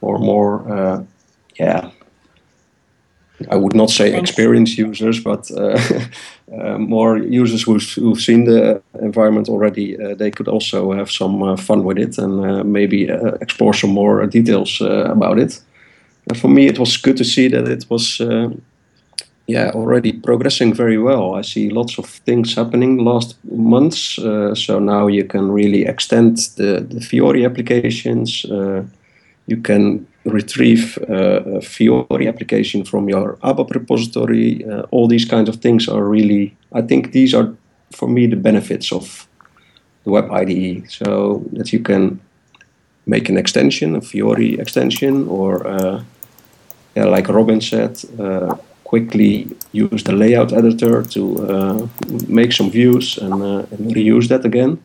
for 0.00 0.18
more, 0.18 0.52
uh, 0.72 1.02
yeah, 1.58 1.90
I 3.50 3.56
would 3.56 3.74
not 3.74 3.90
say 3.90 4.12
Thanks. 4.12 4.30
experienced 4.30 4.78
users, 4.78 5.20
but 5.20 5.50
uh, 5.50 5.78
uh, 6.56 6.78
more 6.78 7.18
users 7.18 7.62
who've, 7.62 7.82
who've 7.82 8.20
seen 8.20 8.44
the 8.44 8.80
environment 9.00 9.48
already, 9.48 10.00
uh, 10.00 10.14
they 10.14 10.30
could 10.30 10.48
also 10.48 10.92
have 10.92 11.10
some 11.10 11.42
uh, 11.42 11.56
fun 11.56 11.84
with 11.84 11.98
it 11.98 12.16
and 12.18 12.44
uh, 12.44 12.64
maybe 12.64 13.10
uh, 13.10 13.32
explore 13.40 13.74
some 13.74 13.90
more 13.90 14.24
details 14.26 14.80
uh, 14.80 15.10
about 15.10 15.38
it. 15.38 15.60
And 16.28 16.38
for 16.38 16.48
me, 16.48 16.66
it 16.66 16.78
was 16.78 16.96
good 16.96 17.16
to 17.16 17.24
see 17.24 17.48
that 17.48 17.66
it 17.66 17.86
was, 17.90 18.20
uh, 18.20 18.50
yeah, 19.46 19.70
already 19.74 20.12
progressing 20.12 20.72
very 20.72 20.96
well. 20.96 21.34
I 21.34 21.42
see 21.42 21.70
lots 21.70 21.98
of 21.98 22.06
things 22.06 22.54
happening 22.54 22.98
last 22.98 23.36
months, 23.50 24.18
uh, 24.18 24.54
so 24.54 24.78
now 24.78 25.08
you 25.08 25.24
can 25.24 25.50
really 25.50 25.84
extend 25.86 26.38
the, 26.56 26.86
the 26.88 27.00
Fiori 27.00 27.44
applications. 27.44 28.46
You 29.46 29.58
can 29.58 30.06
retrieve 30.24 30.98
uh, 31.08 31.58
a 31.58 31.60
Fiori 31.60 32.28
application 32.28 32.84
from 32.84 33.08
your 33.08 33.36
ABAP 33.42 33.74
repository. 33.74 34.64
Uh, 34.64 34.82
all 34.90 35.06
these 35.06 35.24
kinds 35.24 35.48
of 35.48 35.56
things 35.56 35.88
are 35.88 36.04
really, 36.04 36.56
I 36.72 36.82
think 36.82 37.12
these 37.12 37.34
are 37.34 37.54
for 37.92 38.08
me 38.08 38.26
the 38.26 38.36
benefits 38.36 38.92
of 38.92 39.28
the 40.04 40.10
web 40.10 40.30
IDE. 40.30 40.90
So 40.90 41.44
that 41.52 41.72
you 41.72 41.80
can 41.80 42.20
make 43.06 43.28
an 43.28 43.36
extension, 43.36 43.96
a 43.96 44.00
Fiori 44.00 44.58
extension, 44.58 45.28
or 45.28 45.66
uh, 45.66 46.02
yeah, 46.96 47.04
like 47.04 47.28
Robin 47.28 47.60
said, 47.60 48.02
uh, 48.18 48.56
quickly 48.84 49.48
use 49.72 50.04
the 50.04 50.12
layout 50.12 50.52
editor 50.52 51.02
to 51.02 51.48
uh, 51.48 51.88
make 52.28 52.52
some 52.52 52.70
views 52.70 53.18
and, 53.18 53.42
uh, 53.42 53.66
and 53.72 53.94
reuse 53.94 54.28
that 54.28 54.44
again 54.44 54.78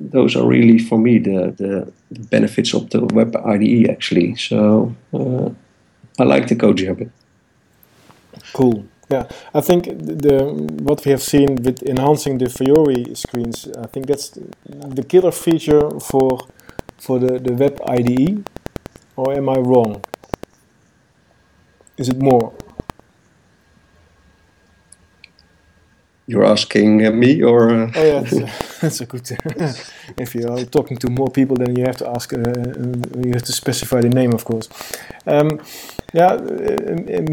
those 0.00 0.34
are 0.34 0.46
really 0.46 0.78
for 0.78 0.98
me 0.98 1.18
the, 1.18 1.54
the, 1.56 1.92
benefits 2.28 2.74
of 2.74 2.90
the 2.90 3.00
web 3.14 3.36
IDE 3.36 3.88
actually. 3.88 4.34
So 4.34 4.94
uh, 5.12 5.50
I 6.18 6.24
like 6.24 6.48
the 6.48 6.56
code 6.56 6.80
habit. 6.80 7.10
Cool. 8.52 8.84
Yeah, 9.08 9.28
I 9.54 9.60
think 9.60 9.84
the 9.84 10.44
what 10.82 11.04
we 11.04 11.10
have 11.10 11.22
seen 11.22 11.56
with 11.56 11.82
enhancing 11.82 12.38
the 12.38 12.48
Fiori 12.48 13.14
screens, 13.14 13.68
I 13.76 13.86
think 13.86 14.06
that's 14.06 14.30
the 14.66 15.02
killer 15.02 15.32
feature 15.32 15.90
for 16.00 16.40
for 16.98 17.18
the, 17.18 17.38
the 17.38 17.52
web 17.52 17.80
IDE. 17.86 18.44
Or 19.16 19.34
am 19.34 19.48
I 19.48 19.56
wrong? 19.56 20.02
Is 21.98 22.08
it 22.08 22.18
more? 22.18 22.54
You're 26.30 26.44
asking 26.44 27.04
uh, 27.04 27.10
me 27.10 27.42
or? 27.42 27.70
Uh, 27.70 27.90
Oh 27.96 28.04
yeah, 28.04 28.20
that's 28.20 28.32
a, 28.32 28.44
that's 28.80 29.00
a 29.00 29.06
good. 29.06 29.26
if 30.24 30.34
you 30.36 30.46
are 30.48 30.64
talking 30.64 30.96
to 30.98 31.10
more 31.10 31.28
people, 31.28 31.56
then 31.56 31.74
you 31.76 31.84
have 31.84 31.96
to 31.96 32.08
ask. 32.08 32.32
Uh, 32.32 32.38
uh, 32.38 33.26
you 33.26 33.32
have 33.32 33.42
to 33.42 33.52
specify 33.52 34.00
the 34.00 34.10
name, 34.20 34.32
of 34.32 34.44
course. 34.44 34.68
Um, 35.26 35.60
yeah, 36.14 36.36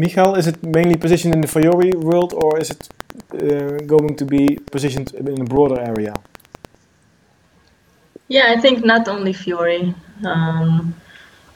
Michael, 0.02 0.34
is 0.34 0.48
it 0.48 0.62
mainly 0.64 0.96
positioned 0.96 1.32
in 1.34 1.40
the 1.42 1.46
Fiori 1.46 1.92
world, 1.92 2.32
or 2.34 2.58
is 2.58 2.70
it 2.70 2.88
uh, 3.34 3.78
going 3.86 4.16
to 4.16 4.24
be 4.24 4.58
positioned 4.72 5.14
in 5.14 5.42
a 5.42 5.44
broader 5.44 5.80
area? 5.80 6.14
Yeah, 8.26 8.46
I 8.56 8.60
think 8.60 8.84
not 8.84 9.06
only 9.06 9.32
Fiori. 9.32 9.94
Um, 10.24 10.94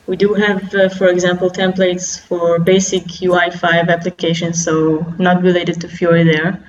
we 0.07 0.17
do 0.17 0.35
have, 0.35 0.75
uh, 0.75 0.89
for 0.89 1.09
example, 1.09 1.51
templates 1.51 2.21
for 2.21 2.61
basic 2.61 3.05
UI5 3.27 3.89
applications, 3.89 4.65
so 4.65 5.05
not 5.19 5.43
related 5.43 5.81
to 5.81 5.89
Fiori 5.89 6.25
there. 6.25 6.61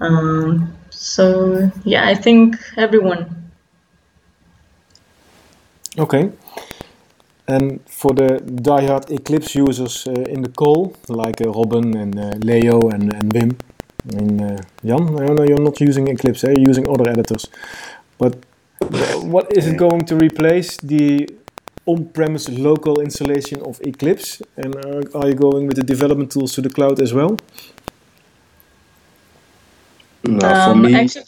Um, 0.00 0.76
so 0.90 1.70
yeah, 1.84 2.06
I 2.06 2.14
think 2.14 2.56
everyone. 2.76 3.50
Okay. 5.98 6.32
And 7.46 7.80
for 7.86 8.14
the 8.14 8.40
diehard 8.40 9.10
Eclipse 9.10 9.54
users 9.54 10.06
uh, 10.08 10.12
in 10.12 10.42
the 10.42 10.48
call, 10.48 10.96
like 11.08 11.40
uh, 11.42 11.50
Robin 11.50 11.96
and 11.96 12.18
uh, 12.18 12.32
Leo 12.38 12.88
and, 12.88 13.12
and 13.12 13.34
Wim, 13.34 13.56
and 14.12 14.40
uh, 14.40 14.62
Jan, 14.84 15.20
I 15.20 15.26
know 15.32 15.44
you're 15.44 15.60
not 15.60 15.80
using 15.80 16.08
Eclipse, 16.08 16.44
eh? 16.44 16.54
you're 16.56 16.68
using 16.68 16.88
other 16.88 17.08
editors. 17.08 17.46
But 18.18 18.36
what 19.22 19.56
is 19.56 19.66
it 19.66 19.76
going 19.76 20.04
to 20.06 20.16
replace 20.16 20.78
the 20.78 21.28
on-premise 21.86 22.48
local 22.48 23.00
installation 23.00 23.60
of 23.62 23.78
Eclipse? 23.82 24.40
And 24.56 24.74
are, 24.76 25.02
are 25.14 25.28
you 25.28 25.34
going 25.34 25.66
with 25.66 25.76
the 25.76 25.82
development 25.82 26.32
tools 26.32 26.54
to 26.54 26.62
the 26.62 26.70
cloud 26.70 27.00
as 27.00 27.12
well? 27.12 27.36
No, 30.24 30.54
for 30.64 30.70
Um, 30.72 30.82
me, 30.82 30.94
actually, 30.94 31.24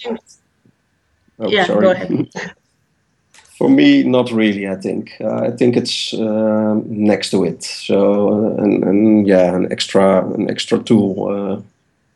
oh, 1.38 1.48
yeah, 1.48 1.66
sorry. 1.66 1.80
go 1.80 1.90
ahead. 1.92 2.28
for 3.58 3.68
me, 3.68 4.02
not 4.04 4.30
really. 4.30 4.66
I 4.68 4.76
think 4.76 5.12
uh, 5.20 5.46
I 5.48 5.50
think 5.50 5.76
it's 5.76 6.12
uh, 6.14 6.74
next 6.86 7.30
to 7.30 7.44
it. 7.44 7.62
So 7.64 8.28
uh, 8.32 8.62
and, 8.62 8.84
and 8.84 9.26
yeah, 9.26 9.54
an 9.56 9.70
extra 9.72 10.24
an 10.34 10.50
extra 10.50 10.78
tool 10.78 11.28
uh, 11.28 11.62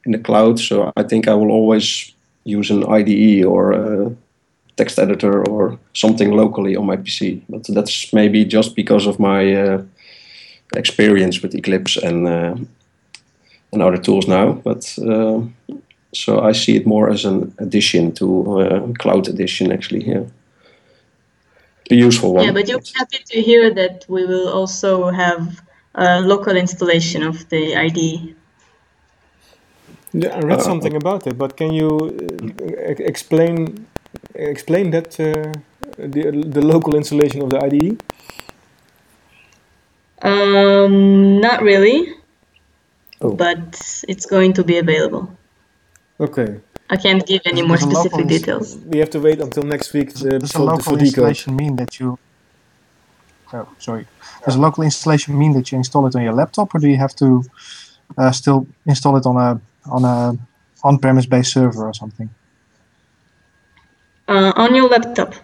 in 0.04 0.12
the 0.12 0.18
cloud. 0.18 0.58
So 0.58 0.92
I 0.96 1.02
think 1.02 1.26
I 1.28 1.34
will 1.34 1.50
always 1.50 2.12
use 2.44 2.70
an 2.70 2.84
IDE 2.84 3.44
or 3.44 3.72
a 3.72 4.12
text 4.76 4.98
editor 4.98 5.44
or 5.48 5.78
something 5.92 6.32
locally 6.32 6.76
on 6.76 6.86
my 6.86 6.96
PC. 6.96 7.40
But 7.48 7.66
that's 7.68 8.12
maybe 8.12 8.44
just 8.44 8.74
because 8.76 9.06
of 9.06 9.18
my 9.18 9.54
uh, 9.54 9.82
experience 10.76 11.42
with 11.42 11.54
Eclipse 11.54 11.96
and 11.96 12.26
uh, 12.28 12.54
and 13.72 13.82
other 13.82 13.98
tools 13.98 14.26
now. 14.26 14.52
But 14.64 14.98
uh, 14.98 15.42
so 16.12 16.40
I 16.40 16.52
see 16.52 16.76
it 16.76 16.86
more 16.86 17.10
as 17.10 17.24
an 17.24 17.54
addition 17.58 18.12
to 18.12 18.60
uh, 18.60 18.92
cloud 18.98 19.28
edition 19.28 19.72
actually. 19.72 20.04
Yeah 20.04 20.24
the 21.90 21.96
useful 21.96 22.32
one. 22.34 22.44
Yeah, 22.44 22.52
but 22.52 22.68
you'll 22.68 22.80
be 22.80 22.94
happy 22.96 23.18
to 23.32 23.42
hear 23.42 23.74
that 23.74 24.06
we 24.08 24.24
will 24.24 24.48
also 24.48 25.10
have 25.10 25.60
a 25.94 26.20
local 26.20 26.56
installation 26.56 27.22
of 27.22 27.48
the 27.50 27.76
IDE. 27.76 28.34
Yeah, 30.12 30.36
I 30.36 30.40
read 30.40 30.60
Uh, 30.60 30.70
something 30.70 30.94
about 30.96 31.26
it, 31.26 31.36
but 31.36 31.56
can 31.56 31.72
you 31.72 31.90
uh, 31.90 33.10
explain 33.12 33.56
explain 34.34 34.90
that 34.90 35.08
uh, 35.20 35.52
the 36.14 36.22
the 36.56 36.62
local 36.74 36.94
installation 36.94 37.42
of 37.42 37.48
the? 37.50 37.58
IDE? 37.66 37.90
Um, 40.22 41.40
not 41.40 41.62
really, 41.62 41.98
Oh. 43.20 43.34
but 43.44 43.62
it's 44.12 44.26
going 44.26 44.52
to 44.54 44.64
be 44.64 44.78
available. 44.78 45.24
Okay, 46.20 46.60
I 46.90 46.96
can't 46.96 47.26
give 47.26 47.40
any 47.46 47.62
more 47.62 47.78
There's 47.78 47.82
a 47.82 47.86
local 47.86 48.10
specific 48.10 48.28
details. 48.28 48.76
we 48.84 48.98
have 48.98 49.10
to 49.10 49.20
wait 49.20 49.40
until 49.40 49.62
next 49.62 49.92
week 49.94 50.10
uh, 50.10 50.38
Does 50.38 50.54
a 50.54 50.62
local 50.62 50.96
for 50.96 50.98
installation 50.98 51.56
mean 51.56 51.76
that 51.76 51.98
you? 51.98 52.18
Oh, 53.52 53.68
sorry. 53.78 54.06
Does 54.44 54.56
a 54.56 54.60
local 54.60 54.84
installation 54.84 55.38
mean 55.38 55.52
that 55.54 55.72
you 55.72 55.78
install 55.78 56.06
it 56.06 56.14
on 56.14 56.22
your 56.22 56.34
laptop, 56.34 56.74
or 56.74 56.78
do 56.78 56.88
you 56.88 56.98
have 56.98 57.14
to 57.16 57.42
uh, 58.18 58.32
still 58.32 58.66
install 58.86 59.16
it 59.16 59.24
on 59.24 59.36
a 59.36 59.60
on 59.90 60.04
a 60.04 60.38
on-premise 60.84 61.26
based 61.26 61.52
server 61.52 61.86
or 61.86 61.94
something? 61.94 62.28
Uh, 64.28 64.52
on 64.56 64.74
your 64.74 64.88
laptop. 64.88 65.34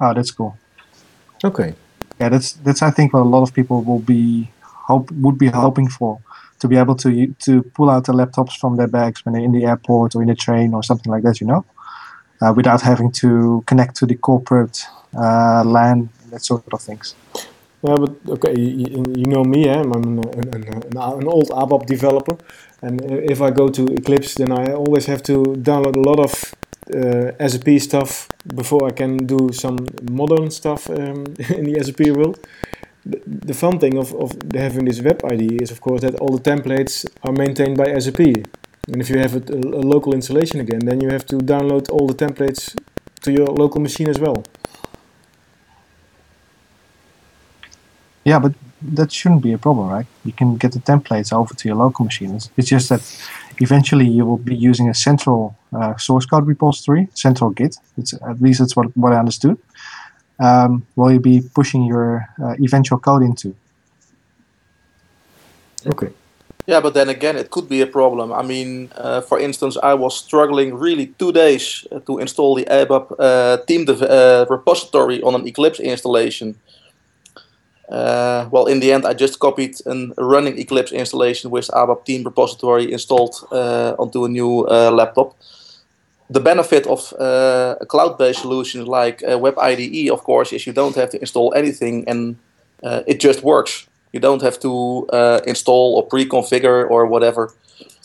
Oh, 0.00 0.12
that's 0.12 0.30
cool. 0.30 0.56
Okay. 1.44 1.74
Yeah, 2.18 2.30
that's 2.30 2.52
that's 2.52 2.82
I 2.82 2.90
think 2.90 3.12
what 3.12 3.20
a 3.20 3.30
lot 3.36 3.42
of 3.42 3.54
people 3.54 3.82
will 3.82 4.00
be 4.00 4.50
hope 4.62 5.10
would 5.12 5.38
be 5.38 5.48
hoping 5.48 5.88
for 5.88 6.20
to 6.60 6.68
be 6.68 6.76
able 6.76 6.94
to 6.96 7.10
to 7.46 7.62
pull 7.74 7.90
out 7.90 8.04
the 8.06 8.12
laptops 8.12 8.54
from 8.60 8.76
their 8.76 8.88
bags 8.88 9.24
when 9.24 9.32
they're 9.34 9.44
in 9.44 9.52
the 9.52 9.64
airport 9.64 10.14
or 10.14 10.22
in 10.22 10.30
a 10.30 10.34
train 10.36 10.74
or 10.74 10.82
something 10.82 11.12
like 11.12 11.22
that, 11.24 11.40
you 11.40 11.46
know, 11.46 11.64
uh, 12.42 12.52
without 12.56 12.82
having 12.82 13.10
to 13.12 13.62
connect 13.66 13.96
to 13.96 14.06
the 14.06 14.14
corporate 14.16 14.82
uh, 15.16 15.62
LAN 15.64 16.08
that 16.30 16.42
sort 16.44 16.64
of 16.72 16.80
things. 16.82 17.14
Yeah, 17.82 17.96
but 17.96 18.12
okay, 18.28 18.54
you, 18.58 18.86
you- 18.94 19.14
you 19.16 19.24
know 19.26 19.44
me, 19.44 19.68
eh? 19.68 19.80
I'm 19.80 19.92
an, 19.92 20.18
an, 20.40 20.48
an, 20.54 20.82
an 20.96 21.26
old 21.28 21.48
ABAP 21.50 21.86
developer, 21.86 22.36
and 22.82 23.00
if 23.32 23.40
I 23.40 23.50
go 23.50 23.68
to 23.68 23.82
Eclipse, 23.94 24.34
then 24.34 24.52
I 24.52 24.72
always 24.72 25.06
have 25.06 25.22
to 25.24 25.34
download 25.68 25.96
a 25.96 26.00
lot 26.10 26.20
of 26.20 26.32
uh, 26.94 27.48
SAP 27.48 27.68
stuff 27.80 28.28
before 28.54 28.86
I 28.86 28.90
can 28.92 29.16
do 29.26 29.50
some 29.52 29.78
modern 30.10 30.50
stuff 30.50 30.90
um, 30.90 31.24
in 31.58 31.64
the 31.72 31.80
SAP 31.82 32.00
world. 32.16 32.38
The, 33.04 33.54
fun 33.54 33.78
thing 33.78 33.96
of, 33.96 34.14
of 34.14 34.32
having 34.54 34.84
this 34.84 35.00
web 35.00 35.24
ID 35.24 35.56
is, 35.62 35.70
of 35.70 35.80
course, 35.80 36.02
that 36.02 36.16
all 36.16 36.36
the 36.36 36.42
templates 36.42 37.06
are 37.22 37.32
maintained 37.32 37.76
by 37.78 37.98
SAP. 37.98 38.20
And 38.88 39.00
if 39.00 39.08
you 39.08 39.18
have 39.18 39.34
a, 39.36 39.54
a 39.54 39.84
local 39.94 40.14
installation 40.14 40.60
again, 40.60 40.80
then 40.80 41.00
you 41.00 41.08
have 41.08 41.24
to 41.26 41.36
download 41.36 41.90
all 41.90 42.06
the 42.06 42.14
templates 42.14 42.76
to 43.22 43.32
your 43.32 43.46
local 43.46 43.80
machine 43.80 44.08
as 44.08 44.18
well. 44.18 44.44
Yeah, 48.24 48.38
but 48.38 48.52
that 48.82 49.12
shouldn't 49.12 49.42
be 49.42 49.52
a 49.52 49.58
problem, 49.58 49.88
right? 49.88 50.06
You 50.24 50.32
can 50.32 50.56
get 50.56 50.72
the 50.72 50.78
templates 50.80 51.32
over 51.32 51.54
to 51.54 51.68
your 51.68 51.76
local 51.76 52.04
machines. 52.04 52.46
It's, 52.46 52.52
it's 52.58 52.68
just 52.68 52.88
that 52.90 53.02
eventually 53.60 54.06
you 54.06 54.24
will 54.26 54.38
be 54.38 54.54
using 54.54 54.88
a 54.88 54.94
central 54.94 55.56
uh, 55.72 55.96
source 55.96 56.26
code 56.26 56.46
repository, 56.46 57.08
central 57.14 57.50
Git. 57.50 57.76
It's 57.96 58.12
at 58.14 58.40
least 58.40 58.60
that's 58.60 58.76
what 58.76 58.96
what 58.96 59.12
I 59.12 59.18
understood. 59.18 59.58
Um, 60.40 60.86
will 60.96 61.12
you 61.12 61.20
be 61.20 61.42
pushing 61.54 61.84
your 61.84 62.26
uh, 62.42 62.54
eventual 62.58 62.98
code 62.98 63.22
into? 63.22 63.54
Okay. 65.86 66.08
Yeah, 66.66 66.80
but 66.80 66.94
then 66.94 67.08
again, 67.08 67.36
it 67.36 67.50
could 67.50 67.68
be 67.68 67.80
a 67.80 67.86
problem. 67.86 68.32
I 68.32 68.42
mean, 68.42 68.90
uh, 68.96 69.22
for 69.22 69.40
instance, 69.40 69.76
I 69.82 69.94
was 69.94 70.16
struggling 70.16 70.74
really 70.74 71.06
two 71.18 71.32
days 71.32 71.86
uh, 71.90 72.00
to 72.00 72.18
install 72.18 72.54
the 72.54 72.64
ABAP 72.64 73.12
uh, 73.18 73.56
team 73.66 73.86
uh, 73.88 74.46
repository 74.48 75.22
on 75.22 75.34
an 75.34 75.46
Eclipse 75.46 75.80
installation. 75.80 76.54
Uh, 77.88 78.48
well, 78.52 78.66
in 78.66 78.78
the 78.78 78.92
end, 78.92 79.04
I 79.04 79.14
just 79.14 79.40
copied 79.40 79.74
a 79.84 79.94
running 80.18 80.58
Eclipse 80.58 80.92
installation 80.92 81.50
with 81.50 81.68
ABAP 81.68 82.04
team 82.04 82.22
repository 82.22 82.92
installed 82.92 83.34
uh, 83.50 83.94
onto 83.98 84.24
a 84.24 84.28
new 84.28 84.60
laptop. 84.92 85.34
The 86.30 86.40
benefit 86.40 86.86
of 86.86 87.12
a 87.18 87.84
cloud-based 87.88 88.40
solution 88.40 88.86
like 88.86 89.22
Web 89.26 89.58
IDE, 89.58 90.10
of 90.10 90.22
course, 90.22 90.52
is 90.52 90.66
you 90.66 90.72
don't 90.72 90.94
have 90.94 91.10
to 91.10 91.20
install 91.20 91.52
anything 91.54 92.04
and 92.08 92.36
it 92.82 93.18
just 93.20 93.42
works. 93.42 93.88
You 94.12 94.20
don't 94.20 94.42
have 94.42 94.58
to 94.60 95.06
uh, 95.12 95.40
install 95.46 95.96
or 95.96 96.06
pre-configure 96.06 96.88
or 96.90 97.06
whatever. 97.06 97.52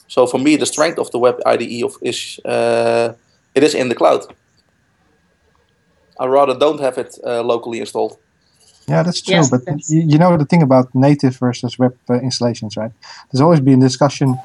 So 0.08 0.28
for 0.28 0.38
me, 0.38 0.56
the 0.56 0.66
strength 0.66 1.00
of 1.00 1.10
the 1.12 1.20
Web 1.20 1.42
IDE 1.46 1.84
of, 1.84 1.98
is 2.02 2.40
uh, 2.46 3.14
it 3.56 3.64
is 3.64 3.74
in 3.74 3.90
the 3.90 3.96
cloud. 3.96 4.22
I 6.20 6.28
rather 6.28 6.58
don't 6.58 6.80
have 6.80 6.98
it 6.98 7.18
uh, 7.26 7.42
locally 7.42 7.80
installed. 7.80 8.18
Yeah, 8.88 9.02
that's 9.02 9.22
true. 9.22 9.36
Yes, 9.36 9.50
but 9.50 9.62
you, 9.90 10.02
you, 10.02 10.18
know 10.20 10.38
the 10.38 10.46
thing 10.46 10.62
about 10.62 10.94
native 10.94 11.36
versus 11.38 11.80
web 11.80 11.98
uh, 12.08 12.20
installations, 12.20 12.78
right? 12.78 12.92
There's 13.32 13.42
always 13.42 13.60
been 13.60 13.80
discussion 13.80 14.38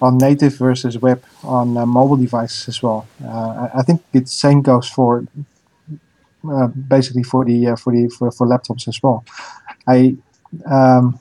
on 0.00 0.18
native 0.18 0.56
versus 0.56 0.98
web 0.98 1.22
on 1.42 1.76
uh, 1.76 1.86
mobile 1.86 2.16
devices 2.16 2.68
as 2.68 2.82
well. 2.82 3.06
Uh, 3.24 3.68
I 3.74 3.82
think 3.82 4.02
the 4.12 4.24
same 4.26 4.62
goes 4.62 4.88
for 4.88 5.24
basically 6.88 7.24
for 7.24 7.44
the 7.44 7.76
for 7.76 7.92
the 7.92 8.08
for, 8.08 8.30
for 8.30 8.46
laptops 8.46 8.88
as 8.88 9.02
well. 9.02 9.24
I 9.86 10.16
um, 10.66 11.18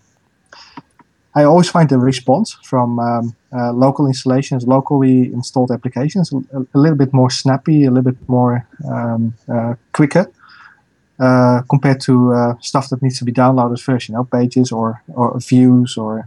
I 1.38 1.44
always 1.44 1.70
find 1.70 1.88
the 1.88 2.00
response 2.00 2.58
from 2.64 2.98
um, 2.98 3.36
uh, 3.54 3.72
local 3.72 4.08
installations, 4.08 4.66
locally 4.66 5.32
installed 5.32 5.72
applications, 5.72 6.34
a, 6.34 6.38
a, 6.74 6.78
little 6.78 6.98
bit 6.98 7.14
more 7.14 7.30
snappy, 7.30 7.86
a 7.86 7.92
little 7.92 8.12
bit 8.12 8.28
more 8.28 8.68
um, 8.92 9.36
uh, 9.48 9.76
quicker 9.92 10.32
uh, 11.20 11.62
compared 11.70 12.02
to 12.02 12.34
uh, 12.34 12.56
stuff 12.60 12.90
that 12.90 13.04
needs 13.04 13.20
to 13.20 13.26
be 13.26 13.32
downloaded 13.32 13.80
first, 13.80 14.10
you 14.10 14.16
know, 14.16 14.24
pages 14.24 14.72
or, 14.72 15.04
or 15.14 15.40
views 15.40 15.96
or 15.96 16.20
uh, 16.20 16.24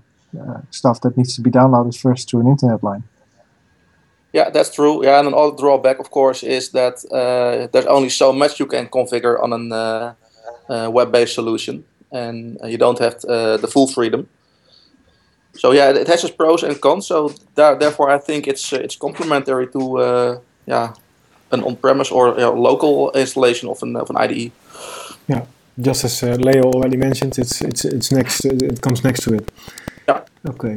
stuff 0.70 1.00
that 1.00 1.16
needs 1.16 1.34
to 1.37 1.42
be 1.42 1.50
downloaded 1.50 1.99
first 1.99 2.28
to 2.28 2.40
an 2.40 2.46
internet 2.46 2.82
line. 2.82 3.02
Yeah, 4.32 4.50
that's 4.50 4.72
true. 4.72 5.04
Yeah, 5.04 5.18
and 5.18 5.28
another 5.28 5.56
drawback, 5.56 5.99
of 5.99 6.10
course, 6.10 6.42
is 6.44 6.70
that 6.70 7.04
uh, 7.10 7.66
there's 7.72 7.87
only 7.87 8.10
so 8.10 8.32
much 8.32 8.60
you 8.60 8.66
can 8.66 8.87
configure 8.87 9.42
on 9.42 9.72
a 9.72 10.90
web-based 10.90 11.34
solution 11.34 11.84
and 12.12 12.58
you 12.64 12.78
don't 12.78 12.99
have 12.99 13.25
uh, 13.25 13.56
the 13.56 13.68
full 13.68 13.87
freedom. 13.87 14.28
So 15.54 15.72
yeah, 15.72 15.90
it 15.90 16.06
has 16.06 16.25
its 16.25 16.34
pros 16.34 16.62
and 16.62 16.80
cons. 16.80 17.06
So 17.06 17.32
therefore, 17.54 18.10
I 18.10 18.18
think 18.18 18.46
it's 18.46 18.72
uh, 18.72 18.76
it's 18.76 18.96
complementary 18.96 19.66
to 19.68 19.99
uh, 19.99 20.38
yeah 20.66 20.94
an 21.52 21.62
on-premise 21.62 22.12
or 22.12 22.28
you 22.28 22.40
know, 22.40 22.54
local 22.54 23.10
installation 23.12 23.68
of 23.68 23.82
an 23.82 23.96
of 23.96 24.10
an 24.10 24.16
IDE. 24.16 24.52
Yeah, 25.28 25.44
just 25.78 26.04
as 26.04 26.22
uh, 26.22 26.37
Leo 26.38 26.62
already 26.62 26.96
mentioned, 26.96 27.38
it's 27.38 27.60
it's 27.60 27.84
it's 27.84 28.12
next. 28.12 28.44
It 28.44 28.80
comes 28.80 29.02
next 29.04 29.22
to 29.25 29.34
it. 29.34 29.50
Okay. 30.49 30.76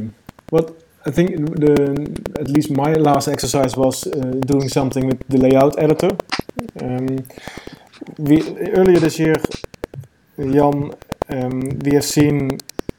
What 0.49 0.83
I 1.05 1.11
think 1.11 1.29
the 1.59 1.75
at 2.39 2.49
least 2.49 2.71
my 2.71 2.93
last 2.93 3.27
exercise 3.27 3.75
was 3.75 4.07
uh, 4.07 4.39
doing 4.45 4.69
something 4.69 5.07
with 5.07 5.27
the 5.27 5.37
layout 5.37 5.77
editor. 5.77 6.11
Um, 6.81 7.23
we 8.17 8.41
earlier 8.73 8.99
this 8.99 9.19
year, 9.19 9.35
Jan 10.37 10.93
um, 11.29 11.61
we 11.83 11.93
have 11.93 12.05
seen 12.05 12.57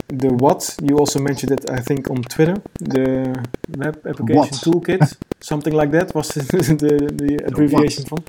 the 0.08 0.28
what 0.28 0.76
you 0.82 0.98
also 0.98 1.18
mentioned 1.18 1.52
it 1.52 1.70
I 1.70 1.80
think 1.80 2.10
on 2.10 2.22
Twitter 2.22 2.56
the 2.78 3.34
web 3.76 4.06
application 4.06 4.34
what? 4.34 4.50
toolkit 4.52 5.16
something 5.40 5.72
like 5.72 5.90
that 5.92 6.14
was 6.14 6.28
the, 6.34 7.10
the 7.12 7.44
abbreviation 7.46 8.04
from 8.04 8.24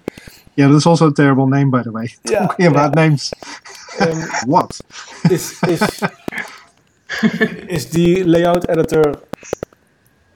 yeah 0.56 0.68
that's 0.68 0.86
also 0.86 1.10
a 1.10 1.14
terrible 1.14 1.48
name 1.48 1.72
by 1.72 1.84
the 1.84 1.92
way 1.92 2.08
yeah, 2.30 2.40
talking 2.48 2.68
about 2.68 2.94
yeah. 2.96 3.08
names 3.08 3.34
um, 4.00 4.24
what 4.46 4.80
is 5.30 5.62
is 5.64 6.04
is 7.70 7.90
the 7.92 8.24
layout 8.24 8.70
editor 8.70 9.20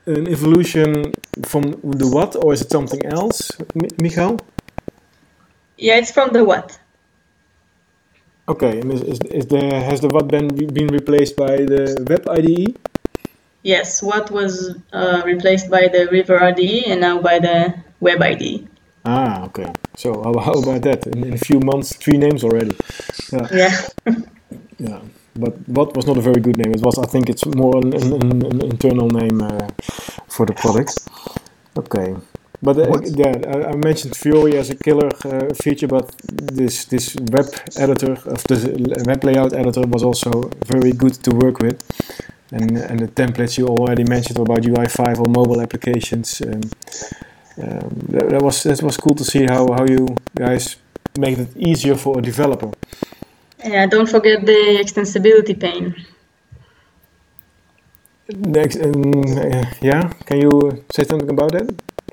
an 0.06 0.28
evolution 0.28 1.13
from 1.46 1.63
the 1.84 2.08
what 2.08 2.36
or 2.44 2.54
is 2.54 2.62
it 2.62 2.72
something 2.72 3.06
else 3.06 3.52
Michael 4.02 4.39
yeah 5.78 5.96
it's 5.96 6.12
from 6.12 6.34
the 6.34 6.44
what 6.44 6.80
Okay, 8.50 8.80
and 8.80 8.92
is, 8.92 9.04
is, 9.04 9.20
is 9.30 9.46
the 9.46 9.62
has 9.62 10.02
the 10.02 10.08
what 10.08 10.28
been 10.28 10.48
been 10.74 10.88
replaced 10.88 11.38
by 11.38 11.58
the 11.58 12.04
web 12.10 12.28
IDE? 12.28 12.76
Yes, 13.62 14.02
what 14.02 14.32
was 14.32 14.76
uh, 14.92 15.22
replaced 15.24 15.70
by 15.70 15.88
the 15.88 16.08
River 16.10 16.42
IDE 16.42 16.89
and 16.89 17.00
now 17.00 17.22
by 17.22 17.38
the 17.38 17.76
web 18.00 18.20
IDE. 18.20 18.68
Ah, 19.06 19.46
okay. 19.46 19.72
So 19.96 20.24
how, 20.24 20.34
how 20.39 20.54
about 20.54 20.82
that? 20.82 21.06
In, 21.06 21.26
in, 21.26 21.34
a 21.34 21.38
few 21.38 21.60
months, 21.60 21.96
three 21.96 22.18
names 22.18 22.44
already. 22.44 22.76
Yeah. 23.32 23.48
Yeah. 23.54 23.74
yeah. 24.80 25.02
But 25.39 25.54
what 25.67 25.95
was 25.95 26.06
not 26.06 26.17
a 26.17 26.21
very 26.21 26.41
good 26.41 26.58
name. 26.58 26.73
It 26.73 26.82
was, 26.82 26.97
I 26.99 27.06
think, 27.06 27.30
it's 27.30 27.45
more 27.45 27.78
an, 27.78 27.93
an, 27.93 28.45
an 28.52 28.62
internal 28.62 29.10
name 29.10 29.41
uh, 29.41 29.67
for 30.28 30.45
the 30.45 30.54
product. 30.54 31.08
Okay. 31.78 32.15
But 32.62 32.78
uh, 32.78 32.99
yeah, 33.06 33.36
I, 33.47 33.71
I, 33.71 33.75
mentioned 33.75 34.17
Fiori 34.17 34.58
as 34.58 34.69
a 34.69 34.75
killer 34.75 35.10
uh, 35.23 35.54
feature, 35.54 35.88
but 35.88 36.12
this 36.28 36.86
this 36.86 37.15
web 37.32 37.47
editor 37.78 38.13
of 38.25 38.43
the 38.43 38.58
web 39.08 39.23
layout 39.23 39.54
editor 39.54 39.84
was 39.88 40.04
also 40.04 40.49
very 40.65 40.91
good 40.91 41.13
to 41.23 41.32
work 41.32 41.60
with, 41.60 41.82
and 42.52 42.78
and 42.78 42.99
the 42.99 43.08
templates 43.08 43.58
you 43.58 43.67
already 43.67 44.04
mentioned 44.04 44.39
about 44.39 44.63
UI5 44.63 45.19
or 45.19 45.30
mobile 45.30 45.62
applications. 45.62 46.41
Um, 46.41 46.62
um, 47.62 47.89
that, 48.10 48.30
that, 48.30 48.41
was 48.41 48.63
that 48.63 48.82
was 48.84 48.97
cool 48.97 49.15
to 49.15 49.23
see 49.23 49.45
how 49.45 49.71
how 49.71 49.86
you 49.86 50.08
guys 50.36 50.75
make 51.17 51.38
it 51.38 51.56
easier 51.56 51.95
for 51.95 52.19
a 52.19 52.21
developer. 52.21 52.71
Yeah, 53.63 53.86
don't 53.88 54.10
forget 54.10 54.45
the 54.45 54.80
extensibility 54.82 55.60
pane. 55.60 55.95
Next, 58.30 58.80
um, 58.80 59.24
uh, 59.38 59.65
yeah, 59.82 60.13
can 60.26 60.41
you 60.41 60.86
say 60.91 61.04
something 61.04 61.30
about 61.30 61.52
that? 61.54 61.69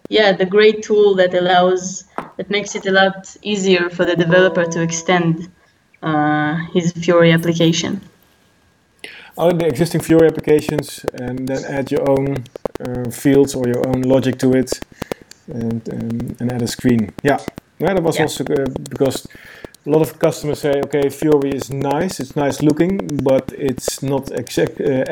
yeah, 0.08 0.32
the 0.32 0.46
great 0.46 0.82
tool 0.82 1.14
that 1.16 1.34
allows 1.34 2.04
that 2.36 2.50
makes 2.50 2.74
it 2.74 2.86
a 2.86 2.92
lot 2.92 3.36
easier 3.42 3.90
for 3.90 4.04
the 4.04 4.14
developer 4.14 4.64
to 4.64 4.82
extend 4.82 5.48
uh, 6.02 6.56
his 6.72 6.92
Fiori 6.92 7.32
application. 7.32 8.00
Out 9.38 9.58
the 9.58 9.66
existing 9.66 10.00
Fiori 10.00 10.28
applications, 10.28 11.04
and 11.14 11.48
then 11.48 11.64
add 11.64 11.90
your 11.90 12.08
own 12.08 12.44
uh, 12.80 13.10
fields 13.10 13.54
or 13.54 13.66
your 13.66 13.86
own 13.88 14.02
logic 14.02 14.38
to 14.38 14.52
it, 14.52 14.80
and 15.48 15.82
um, 15.92 16.36
and 16.40 16.52
add 16.52 16.62
a 16.62 16.68
screen. 16.68 17.12
Yeah, 17.22 17.38
yeah, 17.78 17.94
that 17.94 18.02
was 18.02 18.16
yeah. 18.16 18.22
also 18.22 18.44
uh, 18.44 18.66
because 18.88 19.26
a 19.86 19.90
lot 19.90 20.02
of 20.02 20.18
customers 20.18 20.60
say, 20.60 20.80
okay, 20.84 21.08
Fiori 21.08 21.50
is 21.50 21.70
nice, 21.70 22.18
it's 22.18 22.34
nice 22.34 22.60
looking, 22.60 22.98
but 23.22 23.52
it's 23.56 24.02
not 24.02 24.32
exact, 24.32 24.80
uh, 24.80 25.04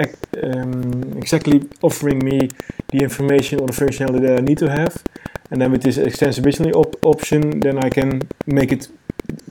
um, 0.42 1.12
exactly 1.16 1.62
offering 1.80 2.18
me 2.18 2.48
the 2.88 2.98
information 2.98 3.60
or 3.60 3.68
the 3.68 3.72
functionality 3.72 4.20
that 4.22 4.38
I 4.38 4.40
need 4.40 4.58
to 4.58 4.68
have. 4.68 5.02
And 5.50 5.62
then 5.62 5.70
with 5.70 5.82
this 5.82 5.96
extensibility 5.96 6.72
op 6.74 6.96
option, 7.04 7.60
then 7.60 7.78
I 7.78 7.88
can 7.88 8.22
make 8.46 8.72
it 8.72 8.88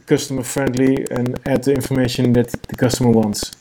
customer 0.06 0.44
friendly 0.44 1.06
and 1.10 1.40
add 1.46 1.64
the 1.64 1.74
information 1.74 2.34
that 2.34 2.52
the 2.52 2.76
customer 2.76 3.12
wants. 3.12 3.52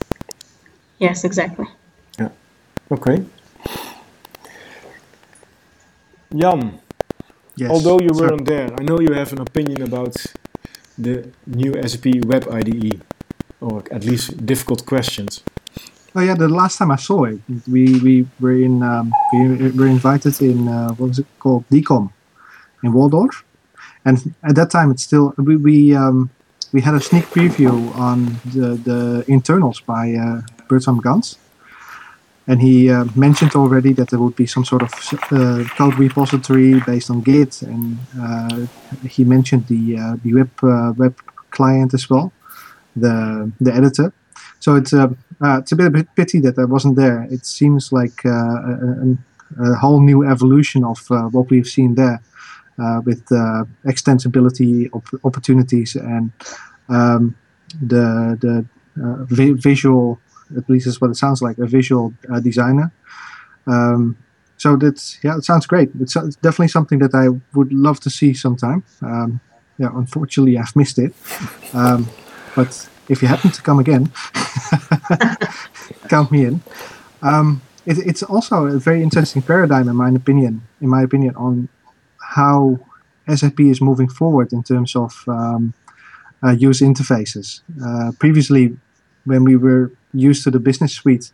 Yes, 0.98 1.24
exactly. 1.24 1.66
Yeah. 2.18 2.30
Okay. 2.90 3.24
Jan, 6.34 6.80
yes, 7.56 7.70
although 7.70 8.00
you 8.00 8.10
weren't 8.14 8.46
there, 8.46 8.72
I 8.78 8.82
know 8.82 8.98
you 9.00 9.12
have 9.12 9.32
an 9.32 9.42
opinion 9.42 9.82
about 9.82 10.16
the 11.02 11.28
new 11.46 11.72
SAP 11.88 12.24
Web 12.24 12.48
IDE, 12.50 13.00
or 13.60 13.84
at 13.90 14.04
least 14.04 14.44
difficult 14.44 14.86
questions? 14.86 15.42
Oh 16.14 16.20
yeah, 16.20 16.34
the 16.34 16.48
last 16.48 16.78
time 16.78 16.90
I 16.90 16.96
saw 16.96 17.24
it, 17.24 17.40
we 17.66 17.98
we 18.00 18.26
were 18.38 18.52
in 18.52 18.82
um, 18.82 19.12
we 19.32 19.70
were 19.70 19.86
invited 19.86 20.40
in 20.42 20.68
uh, 20.68 20.88
what 20.94 21.08
was 21.08 21.18
it 21.18 21.26
called? 21.38 21.64
DKOM 21.70 22.12
in 22.82 22.92
Walldorf, 22.92 23.42
and 24.04 24.34
at 24.42 24.54
that 24.56 24.70
time 24.70 24.90
it's 24.90 25.02
still 25.02 25.34
we 25.38 25.56
we 25.56 25.96
um, 25.96 26.28
we 26.72 26.80
had 26.82 26.94
a 26.94 27.00
sneak 27.00 27.24
preview 27.24 27.72
on 27.96 28.36
the 28.44 28.76
the 28.88 29.24
internals 29.26 29.80
by 29.80 30.12
uh, 30.12 30.42
Bertram 30.68 31.00
Ganz, 31.00 31.38
and 32.46 32.60
he 32.60 32.90
uh, 32.90 33.04
mentioned 33.14 33.54
already 33.54 33.92
that 33.92 34.10
there 34.10 34.18
would 34.18 34.34
be 34.34 34.46
some 34.46 34.64
sort 34.64 34.82
of 34.82 34.92
uh, 35.30 35.64
code 35.76 35.94
repository 35.98 36.80
based 36.80 37.10
on 37.10 37.20
Git, 37.20 37.62
and 37.62 37.98
uh, 38.20 38.66
he 39.08 39.24
mentioned 39.24 39.66
the 39.68 39.98
uh, 39.98 40.16
the 40.24 40.34
web 40.34 40.50
uh, 40.62 40.92
web 40.96 41.16
client 41.50 41.94
as 41.94 42.10
well, 42.10 42.32
the 42.96 43.50
the 43.60 43.72
editor. 43.72 44.12
So 44.58 44.74
it's 44.74 44.92
a 44.92 45.14
uh, 45.40 45.58
it's 45.58 45.72
a 45.72 45.76
bit 45.76 45.86
of 45.86 45.94
a 45.94 46.04
pity 46.16 46.40
that 46.40 46.58
I 46.58 46.64
wasn't 46.64 46.96
there. 46.96 47.26
It 47.30 47.46
seems 47.46 47.92
like 47.92 48.24
a, 48.24 49.16
a 49.60 49.74
whole 49.74 50.00
new 50.00 50.24
evolution 50.24 50.84
of 50.84 50.98
what 51.08 51.50
we've 51.50 51.66
seen 51.66 51.94
there 51.94 52.20
with 53.04 53.24
extensibility 53.84 54.88
op- 54.92 55.20
opportunities 55.24 55.94
and 55.94 56.32
um, 56.88 57.36
the 57.80 58.36
the 58.40 58.64
vi- 59.30 59.52
visual 59.52 60.18
at 60.56 60.68
least 60.68 60.86
is 60.86 61.00
what 61.00 61.10
it 61.10 61.16
sounds 61.16 61.42
like 61.42 61.58
a 61.58 61.66
visual 61.66 62.12
uh, 62.32 62.40
designer. 62.40 62.92
Um, 63.66 64.16
so 64.56 64.76
that's 64.76 65.18
yeah 65.22 65.36
it 65.36 65.44
sounds 65.44 65.66
great. 65.66 65.90
It's, 66.00 66.16
it's, 66.16 66.36
definitely 66.36 66.68
something 66.68 66.98
that 67.00 67.14
i 67.14 67.28
would 67.56 67.72
love 67.72 68.00
to 68.00 68.10
see 68.10 68.34
sometime. 68.34 68.84
Um, 69.02 69.40
yeah 69.78 69.90
unfortunately 69.94 70.58
i've 70.58 70.76
missed 70.76 70.98
it. 70.98 71.12
Um, 71.74 72.08
but 72.54 72.88
if 73.08 73.22
you 73.22 73.28
happen 73.28 73.50
to 73.50 73.62
come 73.62 73.78
again 73.78 74.12
count 76.08 76.30
me 76.30 76.44
in. 76.44 76.60
Um, 77.22 77.62
it, 77.86 77.98
it's 77.98 78.22
also 78.22 78.66
a 78.66 78.78
very 78.78 79.02
interesting 79.02 79.42
paradigm 79.42 79.88
in 79.88 79.96
my 79.96 80.10
opinion 80.10 80.62
in 80.80 80.88
my 80.88 81.02
opinion 81.02 81.34
on 81.36 81.68
how 82.20 82.78
SAP 83.28 83.60
is 83.60 83.80
moving 83.80 84.08
forward 84.08 84.52
in 84.52 84.62
terms 84.62 84.96
of 84.96 85.24
um, 85.28 85.74
uh, 86.42 86.50
user 86.50 86.84
interfaces. 86.84 87.60
Uh, 87.84 88.12
previously, 88.18 88.76
when 89.24 89.44
we 89.44 89.56
were 89.56 89.92
used 90.12 90.44
to 90.44 90.50
the 90.50 90.60
business 90.60 90.92
suite, 90.92 91.32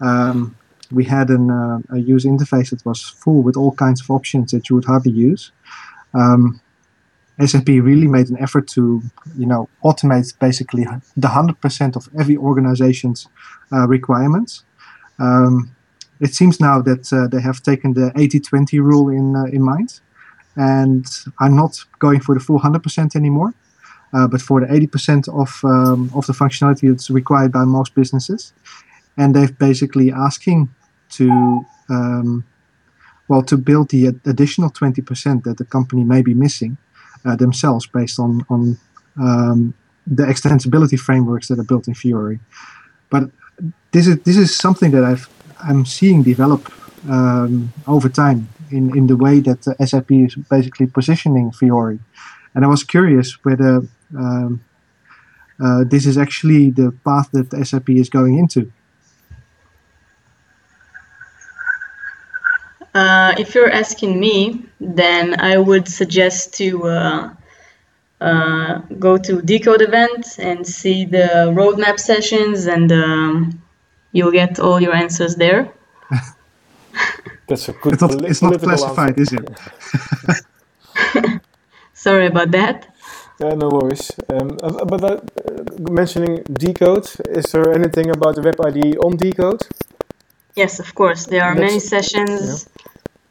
um, 0.00 0.56
we 0.90 1.04
had 1.04 1.30
an, 1.30 1.50
uh, 1.50 1.78
a 1.90 1.98
user 1.98 2.28
interface 2.28 2.70
that 2.70 2.84
was 2.84 3.02
full 3.02 3.42
with 3.42 3.56
all 3.56 3.72
kinds 3.72 4.00
of 4.00 4.10
options 4.10 4.52
that 4.52 4.68
you 4.68 4.76
would 4.76 4.84
hardly 4.84 5.12
use. 5.12 5.52
Um, 6.14 6.60
SAP 7.44 7.68
really 7.68 8.08
made 8.08 8.30
an 8.30 8.38
effort 8.38 8.66
to, 8.68 9.02
you 9.36 9.46
know, 9.46 9.68
automate 9.84 10.38
basically 10.38 10.86
the 11.16 11.28
hundred 11.28 11.60
percent 11.60 11.96
of 11.96 12.08
every 12.18 12.36
organization's 12.36 13.28
uh, 13.72 13.86
requirements. 13.86 14.64
Um, 15.18 15.74
it 16.20 16.34
seems 16.34 16.60
now 16.60 16.80
that 16.80 17.12
uh, 17.12 17.26
they 17.28 17.42
have 17.42 17.62
taken 17.62 17.92
the 17.92 18.10
80-20 18.16 18.80
rule 18.80 19.10
in 19.10 19.36
uh, 19.36 19.44
in 19.44 19.62
mind, 19.62 20.00
and 20.56 21.06
are 21.38 21.50
not 21.50 21.84
going 21.98 22.20
for 22.20 22.34
the 22.34 22.40
full 22.40 22.58
hundred 22.58 22.82
percent 22.82 23.14
anymore 23.14 23.52
uh, 24.12 24.26
but 24.26 24.40
for 24.40 24.60
the 24.60 24.66
80% 24.66 25.28
of, 25.28 25.60
um, 25.64 26.10
of 26.14 26.26
the 26.26 26.32
functionality 26.32 26.88
that's 26.88 27.10
required 27.10 27.52
by 27.52 27.64
most 27.64 27.94
businesses. 27.94 28.52
And 29.16 29.34
they've 29.34 29.56
basically 29.58 30.12
asking 30.12 30.68
to, 31.10 31.64
um, 31.88 32.44
well, 33.28 33.42
to 33.42 33.56
build 33.56 33.90
the 33.90 34.06
additional 34.26 34.70
20% 34.70 35.44
that 35.44 35.58
the 35.58 35.64
company 35.64 36.04
may 36.04 36.22
be 36.22 36.34
missing 36.34 36.76
uh, 37.24 37.36
themselves 37.36 37.86
based 37.86 38.18
on, 38.18 38.44
on 38.48 38.78
um, 39.18 39.74
the 40.06 40.24
extensibility 40.24 40.98
frameworks 40.98 41.48
that 41.48 41.58
are 41.58 41.64
built 41.64 41.88
in 41.88 41.94
Fiori. 41.94 42.38
But 43.10 43.30
this 43.92 44.06
is, 44.06 44.18
this 44.20 44.36
is 44.36 44.54
something 44.54 44.90
that 44.92 45.04
I've, 45.04 45.28
I'm 45.62 45.84
seeing 45.86 46.22
develop 46.22 46.72
um, 47.08 47.72
over 47.86 48.08
time 48.08 48.48
in, 48.70 48.96
in 48.96 49.06
the 49.06 49.16
way 49.16 49.40
that 49.40 49.64
SAP 49.64 50.10
is 50.12 50.34
basically 50.34 50.86
positioning 50.86 51.50
Fiori. 51.52 51.98
And 52.54 52.64
I 52.64 52.68
was 52.68 52.84
curious 52.84 53.44
whether 53.44 53.82
um, 54.14 54.64
uh, 55.62 55.84
this 55.84 56.06
is 56.06 56.18
actually 56.18 56.70
the 56.70 56.92
path 57.04 57.30
that 57.32 57.66
SAP 57.66 57.90
is 57.90 58.08
going 58.08 58.38
into. 58.38 58.70
Uh, 62.94 63.34
if 63.38 63.54
you're 63.54 63.70
asking 63.70 64.18
me, 64.18 64.64
then 64.80 65.38
I 65.38 65.58
would 65.58 65.86
suggest 65.86 66.54
to 66.54 66.84
uh, 66.84 67.34
uh, 68.20 68.78
go 68.98 69.18
to 69.18 69.42
Decode 69.42 69.82
event 69.82 70.38
and 70.38 70.66
see 70.66 71.04
the 71.04 71.52
roadmap 71.54 72.00
sessions, 72.00 72.66
and 72.66 72.90
um, 72.90 73.62
you'll 74.12 74.32
get 74.32 74.58
all 74.58 74.80
your 74.80 74.94
answers 74.94 75.36
there. 75.36 75.70
That's 77.48 77.68
a 77.68 77.72
good. 77.72 77.92
It's 77.94 78.02
not, 78.02 78.24
it's 78.24 78.42
not 78.42 78.60
classified, 78.60 79.18
answer. 79.18 79.36
is 79.36 80.42
it? 81.04 81.40
Sorry 81.92 82.26
about 82.26 82.50
that. 82.52 82.95
Yeah, 83.38 83.54
no 83.54 83.68
worries. 83.68 84.12
Um, 84.30 84.56
but 84.58 85.04
uh, 85.04 85.20
mentioning 85.90 86.42
Decode, 86.44 87.08
is 87.28 87.44
there 87.52 87.72
anything 87.72 88.08
about 88.10 88.36
the 88.36 88.42
web 88.42 88.58
ID 88.64 88.96
on 88.96 89.16
Decode? 89.16 89.66
Yes, 90.54 90.80
of 90.80 90.94
course. 90.94 91.26
There 91.26 91.44
are 91.44 91.54
That's, 91.54 91.66
many 91.66 91.80
sessions 91.80 92.66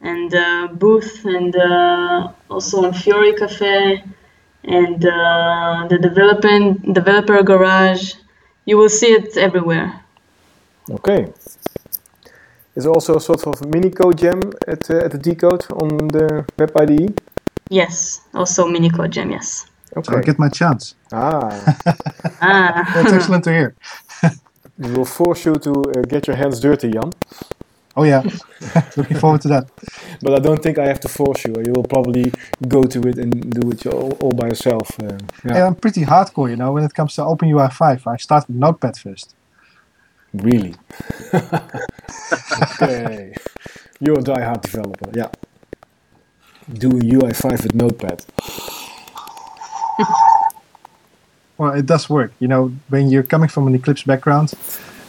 yeah. 0.02 0.12
and 0.12 0.36
uh, 0.36 0.68
booth, 0.74 1.26
and 1.26 1.56
uh, 1.56 2.30
also 2.50 2.86
on 2.86 2.94
Fiori 2.94 3.34
Cafe, 3.34 4.04
and 4.64 5.04
uh, 5.04 5.88
the 5.90 5.98
development 5.98 6.94
developer 6.94 7.42
garage. 7.42 8.14
You 8.66 8.78
will 8.78 8.90
see 8.90 9.12
it 9.12 9.38
everywhere. 9.38 10.02
Okay. 10.90 11.34
Is 12.76 12.84
there 12.84 12.94
also 12.94 13.16
a 13.16 13.22
sort 13.22 13.48
of 13.48 13.66
mini 13.66 13.90
code 13.90 14.20
jam 14.20 14.40
at 14.68 14.90
uh, 14.92 15.06
at 15.06 15.12
the 15.12 15.18
Decode 15.18 15.66
on 15.72 16.10
the 16.10 16.46
web 16.60 16.72
IDE? 16.78 17.22
Yes, 17.70 18.22
also 18.36 18.68
mini 18.68 18.92
code 18.92 19.12
jam. 19.12 19.32
Yes. 19.32 19.66
Okay. 19.98 20.12
So 20.12 20.18
I 20.18 20.22
get 20.22 20.40
my 20.40 20.50
chance. 20.50 20.96
Ah. 21.12 21.78
ah. 22.42 22.92
That's 22.94 23.14
excellent 23.14 23.44
to 23.46 23.52
hear. 23.52 23.76
we 24.78 24.92
will 24.92 25.06
force 25.06 25.46
you 25.46 25.56
to 25.56 25.72
uh, 25.72 26.02
get 26.02 26.28
your 26.28 26.36
hands 26.36 26.60
dirty, 26.60 26.92
Jan. 26.92 27.12
Oh 27.98 28.04
yeah, 28.04 28.24
looking 28.98 29.18
forward 29.18 29.42
to 29.42 29.48
that. 29.48 29.70
But 30.22 30.34
I 30.34 30.40
don't 30.40 30.62
think 30.62 30.78
I 30.78 30.86
have 30.86 31.00
to 31.02 31.08
force 31.08 31.46
you. 31.46 31.56
You 31.66 31.72
will 31.72 31.86
probably 31.86 32.34
go 32.68 32.84
to 32.84 33.00
it 33.08 33.18
and 33.18 33.50
do 33.50 33.72
it 33.72 33.86
all, 33.86 34.12
all 34.20 34.34
by 34.34 34.48
yourself. 34.48 35.00
Uh, 35.02 35.18
yeah. 35.46 35.56
yeah. 35.56 35.68
I'm 35.68 35.76
pretty 35.76 36.02
hardcore, 36.02 36.50
you 36.50 36.58
know. 36.58 36.74
When 36.74 36.84
it 36.84 36.94
comes 36.94 37.16
to 37.16 37.22
OpenUI 37.22 37.72
5, 37.72 38.08
I 38.08 38.18
start 38.18 38.50
with 38.50 38.58
Notepad 38.58 38.98
first. 38.98 39.34
Really? 40.34 40.76
okay. 42.74 43.34
You're 44.02 44.20
a 44.20 44.24
die-hard 44.24 44.62
developer, 44.62 45.10
yeah. 45.14 45.32
Do 46.72 46.90
UI5 46.90 47.64
with 47.64 47.76
Notepad. 47.76 48.26
Well, 51.58 51.74
it 51.74 51.86
does 51.86 52.10
work. 52.10 52.32
You 52.40 52.48
know, 52.48 52.72
when 52.90 53.10
you're 53.10 53.24
coming 53.24 53.50
from 53.50 53.68
an 53.68 53.76
Eclipse 53.76 54.04
background, 54.04 54.54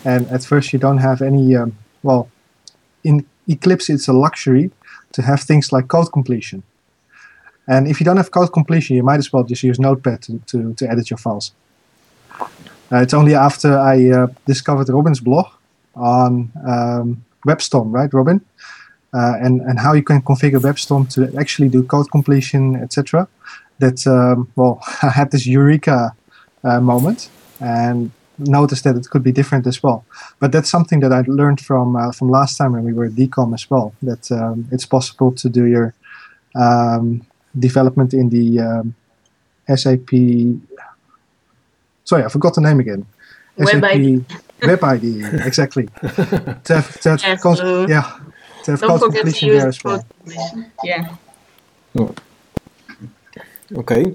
and 0.05 0.27
at 0.29 0.45
first 0.45 0.73
you 0.73 0.79
don't 0.79 0.99
have 0.99 1.23
any, 1.23 1.57
um, 1.57 1.77
well, 2.03 2.29
in 3.03 3.27
Eclipse 3.49 3.91
it's 3.91 4.09
a 4.09 4.13
luxury 4.13 4.71
to 5.13 5.23
have 5.23 5.41
things 5.41 5.73
like 5.73 5.89
code 5.89 6.13
completion. 6.13 6.63
And 7.69 7.89
if 7.89 8.01
you 8.01 8.05
don't 8.05 8.17
have 8.17 8.31
code 8.31 8.53
completion, 8.53 8.97
you 8.97 9.03
might 9.03 9.19
as 9.19 9.33
well 9.33 9.43
just 9.43 9.63
use 9.63 9.81
Notepad 9.81 10.23
to, 10.23 10.39
to, 10.47 10.75
to 10.75 10.91
edit 10.91 11.11
your 11.11 11.19
files. 11.19 11.53
Uh, 12.41 13.03
it's 13.03 13.15
only 13.15 13.35
after 13.35 13.77
I 13.77 14.11
uh, 14.11 14.27
discovered 14.47 14.89
Robin's 14.89 15.19
blog 15.19 15.47
on 15.97 16.53
um, 16.65 17.25
WebStorm, 17.45 17.93
right, 17.93 18.13
Robin? 18.13 18.41
Uh, 19.13 19.35
and, 19.41 19.61
and 19.63 19.81
how 19.81 19.95
you 19.95 20.03
can 20.03 20.23
configure 20.23 20.61
WebStorm 20.61 21.13
to 21.15 21.37
actually 21.39 21.69
do 21.69 21.83
code 21.83 22.11
completion, 22.11 22.77
etc 22.77 23.27
that 23.79 24.07
um, 24.07 24.51
well, 24.57 24.81
I 25.03 25.11
had 25.11 25.31
this 25.31 25.47
eureka 25.47 26.15
uh, 26.67 26.81
moment 26.81 27.31
and 27.61 28.11
noticed 28.39 28.85
that 28.85 28.97
it 28.97 29.09
could 29.11 29.23
be 29.23 29.33
different 29.33 29.67
as 29.67 29.83
well. 29.83 30.05
But 30.41 30.53
that's 30.53 30.71
something 30.71 31.01
that 31.01 31.13
I 31.13 31.23
learned 31.27 31.61
from 31.61 31.97
uh, 31.97 32.13
from 32.13 32.29
last 32.29 32.57
time 32.59 32.73
when 32.73 32.85
we 32.85 32.93
were 32.93 33.07
at 33.07 33.13
DKOM 33.13 33.55
as 33.55 33.71
well. 33.71 33.95
That 34.03 34.31
um, 34.31 34.69
it's 34.73 34.87
possible 34.87 35.33
to 35.33 35.49
do 35.49 35.65
your 35.65 35.95
um, 36.55 37.25
development 37.59 38.13
in 38.13 38.29
the 38.31 38.61
um, 38.61 38.95
SAP. 39.75 40.11
Sorry, 42.05 42.25
I 42.25 42.29
forgot 42.29 42.55
the 42.55 42.61
name 42.61 42.81
again. 42.81 43.07
Web 43.57 43.69
SAP 43.69 43.85
ID. 43.85 44.25
Web 44.63 44.85
ID, 44.85 45.25
exactly. 45.45 45.87
to 46.01 46.09
have, 46.09 47.01
to 47.01 47.11
have 47.11 47.23
yes, 47.25 47.89
yeah, 47.89 48.19
to 48.65 48.71
have 48.71 48.81
code 48.81 49.01
completion 49.01 49.51
there 49.51 49.69
as 49.69 49.83
well. 49.85 50.05
Yeah. 50.85 51.17
Oh. 51.99 52.15
Okay. 53.75 54.15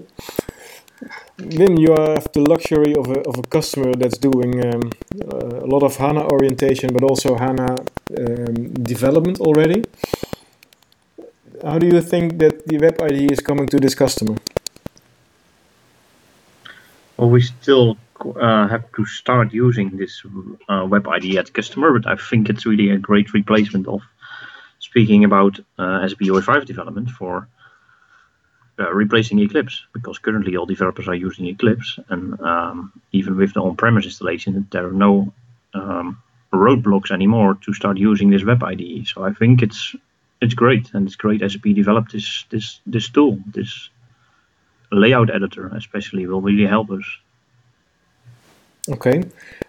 Then 1.37 1.77
you 1.77 1.91
have 1.91 2.31
the 2.33 2.41
luxury 2.41 2.95
of 2.95 3.07
a, 3.09 3.21
of 3.21 3.39
a 3.39 3.41
customer 3.43 3.93
that's 3.95 4.17
doing 4.17 4.63
um, 4.65 4.91
a 5.63 5.65
lot 5.65 5.83
of 5.83 5.95
HANA 5.97 6.27
orientation, 6.27 6.93
but 6.93 7.03
also 7.03 7.35
HANA 7.35 7.75
um, 8.17 8.73
development 8.73 9.39
already. 9.39 9.83
How 11.63 11.79
do 11.79 11.87
you 11.87 12.01
think 12.01 12.37
that 12.39 12.67
the 12.67 12.77
Web 12.77 13.01
ID 13.01 13.31
is 13.31 13.39
coming 13.39 13.67
to 13.67 13.79
this 13.79 13.95
customer? 13.95 14.35
Well, 17.17 17.29
we 17.29 17.41
still 17.41 17.97
uh, 18.39 18.67
have 18.67 18.91
to 18.93 19.05
start 19.05 19.53
using 19.53 19.97
this 19.97 20.23
uh, 20.69 20.85
Web 20.89 21.07
ID 21.07 21.37
at 21.37 21.53
customer, 21.53 21.99
but 21.99 22.07
I 22.07 22.15
think 22.15 22.49
it's 22.49 22.65
really 22.65 22.89
a 22.89 22.97
great 22.97 23.33
replacement 23.33 23.87
of 23.87 24.01
speaking 24.79 25.23
about 25.23 25.59
uh, 25.77 26.07
SAP 26.07 26.19
UI5 26.19 26.65
development 26.65 27.09
for 27.09 27.47
uh, 28.79 28.91
replacing 28.93 29.39
Eclipse 29.39 29.83
because 29.93 30.19
currently 30.19 30.55
all 30.55 30.65
developers 30.65 31.07
are 31.07 31.15
using 31.15 31.45
Eclipse, 31.45 31.99
and 32.09 32.39
um, 32.41 32.91
even 33.11 33.37
with 33.37 33.53
the 33.53 33.61
on-premise 33.61 34.05
installation, 34.05 34.67
there 34.71 34.87
are 34.87 34.93
no 34.93 35.33
um, 35.73 36.21
roadblocks 36.53 37.11
anymore 37.11 37.57
to 37.65 37.73
start 37.73 37.97
using 37.97 38.29
this 38.29 38.43
web 38.43 38.63
IDE. 38.63 39.07
So 39.07 39.23
I 39.23 39.33
think 39.33 39.61
it's 39.61 39.95
it's 40.41 40.53
great, 40.53 40.93
and 40.93 41.07
it's 41.07 41.15
great 41.15 41.41
SAP 41.41 41.75
developed 41.75 42.11
this 42.13 42.45
this 42.49 42.79
this 42.85 43.09
tool, 43.09 43.39
this 43.53 43.89
layout 44.91 45.29
editor 45.33 45.67
especially 45.75 46.27
will 46.27 46.41
really 46.41 46.65
help 46.65 46.91
us. 46.91 47.05
Okay, 48.89 49.23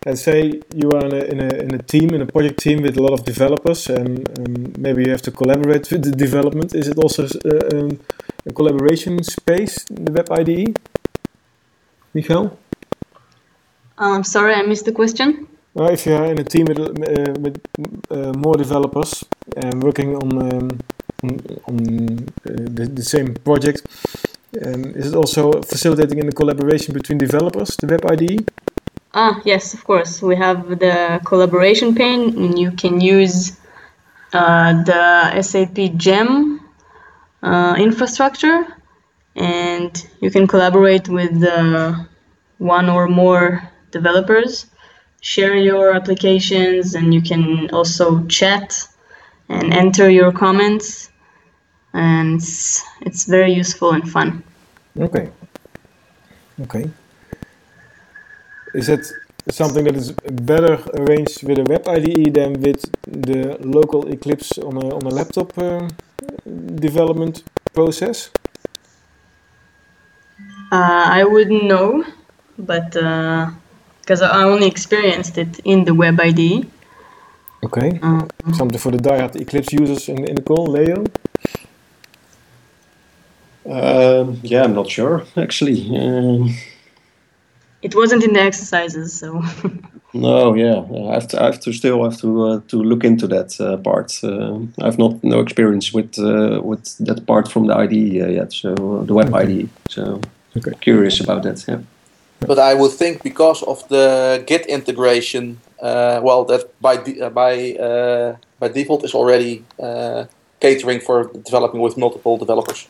and 0.07 0.19
say 0.19 0.61
you 0.75 0.91
are 0.91 1.05
in 1.05 1.13
a, 1.13 1.25
in 1.33 1.41
a, 1.41 1.49
in 1.65 1.75
a 1.75 1.79
team, 1.79 2.15
in 2.15 2.23
a 2.23 2.27
project 2.27 2.59
team 2.59 2.83
with 2.83 2.97
a 2.97 3.03
lot 3.03 3.13
of 3.13 3.25
developers, 3.25 3.91
and 3.91 4.27
um, 4.39 4.73
maybe 4.79 5.05
you 5.05 5.11
have 5.11 5.23
to 5.23 5.31
collaborate 5.31 5.91
with 5.93 6.03
the 6.03 6.13
development. 6.13 6.75
Is 6.75 6.89
it 6.89 6.97
also 6.97 7.25
uh, 7.25 7.91
um, 8.47 8.51
a 8.51 8.53
collaboration 8.53 9.23
space, 9.23 9.85
the 9.91 10.13
Web 10.13 10.31
IDE? 10.31 10.79
Michael? 12.15 12.59
I'm 13.99 14.25
sorry, 14.25 14.55
I 14.55 14.63
missed 14.63 14.85
the 14.85 14.93
question. 14.93 15.47
Well, 15.75 15.89
if 15.89 16.07
you 16.07 16.15
are 16.15 16.27
in 16.27 16.39
a 16.39 16.45
team 16.45 16.67
with, 16.67 16.79
uh, 16.79 17.33
with 17.41 17.61
uh, 18.11 18.33
more 18.37 18.57
developers 18.57 19.25
and 19.57 19.83
working 19.83 20.17
on 20.17 20.39
um, 20.39 20.81
on, 21.23 21.41
on 21.69 22.29
uh, 22.45 22.53
the, 22.69 22.91
the 22.93 23.03
same 23.03 23.35
project, 23.35 23.87
um, 24.65 24.85
is 24.97 25.13
it 25.13 25.15
also 25.15 25.53
facilitating 25.63 26.19
in 26.19 26.27
the 26.27 26.33
collaboration 26.33 26.93
between 26.93 27.19
developers, 27.19 27.77
the 27.77 27.87
Web 27.87 28.05
IDE? 28.11 28.51
Ah, 29.15 29.41
yes, 29.45 29.73
of 29.73 29.85
course. 29.85 30.21
We 30.21 30.37
have 30.37 30.69
the 30.69 31.21
collaboration 31.25 31.95
pane, 31.95 32.37
and 32.37 32.59
you 32.59 32.73
can 32.73 33.01
use 33.01 33.57
uh, 34.33 34.83
the 34.83 35.41
SAP 35.43 35.97
Jam 35.97 36.62
uh, 37.43 37.75
infrastructure, 37.79 38.67
and 39.37 40.07
you 40.21 40.31
can 40.31 40.47
collaborate 40.47 41.09
with 41.09 41.43
uh, 41.43 41.95
one 42.59 42.89
or 42.89 43.09
more 43.09 43.63
developers, 43.91 44.67
share 45.21 45.57
your 45.57 45.95
applications, 45.95 46.95
and 46.95 47.13
you 47.13 47.23
can 47.23 47.71
also 47.71 48.25
chat 48.27 48.89
and 49.49 49.73
enter 49.73 50.11
your 50.11 50.33
comments. 50.33 51.11
And 51.95 52.37
it's, 52.37 52.83
it's 53.03 53.25
very 53.27 53.53
useful 53.53 53.93
and 53.93 54.09
fun. 54.11 54.43
Okay. 54.99 55.31
Okay. 56.61 56.91
Is 58.75 58.89
it 58.89 59.07
something 59.51 59.85
that 59.85 59.97
is 59.97 60.13
better 60.13 60.79
arranged 60.95 61.43
with 61.43 61.59
a 61.59 61.65
web 61.65 61.87
IDE 61.89 62.35
than 62.35 62.61
with 62.61 62.83
the 63.03 63.57
local 63.61 64.11
Eclipse 64.11 64.59
on 64.59 64.77
a, 64.77 64.95
on 64.95 65.03
a 65.03 65.11
laptop 65.11 65.57
uh, 65.59 65.89
development 66.47 67.43
process? 67.75 68.31
Uh, 70.71 71.05
I 71.21 71.25
wouldn't 71.25 71.65
know, 71.65 72.05
but 72.59 72.93
because 72.93 74.23
uh, 74.23 74.31
I 74.33 74.43
only 74.45 74.67
experienced 74.67 75.37
it 75.39 75.59
in 75.65 75.85
the 75.85 75.95
web 75.95 76.19
ID. 76.21 76.67
Okay. 77.65 78.01
Something 78.55 78.79
for 78.79 78.91
the 78.91 78.99
diehard 78.99 79.37
Eclipse 79.37 79.73
users 79.73 80.09
in, 80.09 80.25
in 80.27 80.35
the 80.35 80.43
call, 80.43 80.67
Leo? 80.67 81.05
Um, 83.65 84.41
yeah, 84.43 84.65
I'm 84.65 84.75
not 84.75 84.91
sure 84.91 85.25
actually. 85.37 85.97
Um, 85.97 86.55
it 87.83 87.95
wasn't 87.95 88.25
in 88.25 88.33
the 88.33 88.41
exercises, 88.41 89.13
so. 89.13 89.43
no, 90.15 90.55
yeah, 90.55 90.85
I 91.11 91.15
have 91.15 91.29
to, 91.29 91.43
I 91.43 91.47
have 91.47 91.61
to 91.61 91.73
still 91.73 92.05
have 92.05 92.19
to 92.21 92.45
uh, 92.45 92.61
to 92.69 92.77
look 92.83 93.05
into 93.05 93.27
that 93.29 93.61
uh, 93.61 93.77
part. 93.79 94.19
I 94.25 94.85
have 94.85 94.99
not 94.99 95.23
no 95.23 95.41
experience 95.41 95.93
with 95.93 96.19
uh, 96.19 96.61
with 96.63 96.97
that 96.99 97.27
part 97.27 97.49
from 97.49 97.67
the 97.67 97.75
IDE 97.77 98.33
yet, 98.35 98.53
so 98.53 98.75
the 99.07 99.15
web 99.15 99.35
Okay. 99.35 99.45
IDE. 99.45 99.69
So 99.89 100.21
Okay. 100.57 100.73
curious 100.81 101.21
about 101.21 101.43
that. 101.45 101.65
Yeah. 101.67 101.81
But 102.47 102.59
I 102.59 102.75
would 102.75 102.93
think 102.93 103.23
because 103.23 103.63
of 103.63 103.89
the 103.89 104.43
Git 104.47 104.67
integration, 104.67 105.59
uh, 105.81 106.21
well, 106.23 106.45
that 106.45 106.65
by 106.81 106.97
de- 106.97 107.21
uh, 107.21 107.31
by 107.31 107.77
uh, 107.79 108.37
by 108.59 108.69
default 108.69 109.05
is 109.05 109.15
already 109.15 109.65
uh, 109.79 110.25
catering 110.61 111.01
for 111.01 111.31
developing 111.45 111.81
with 111.81 111.97
multiple 111.97 112.37
developers. 112.37 112.89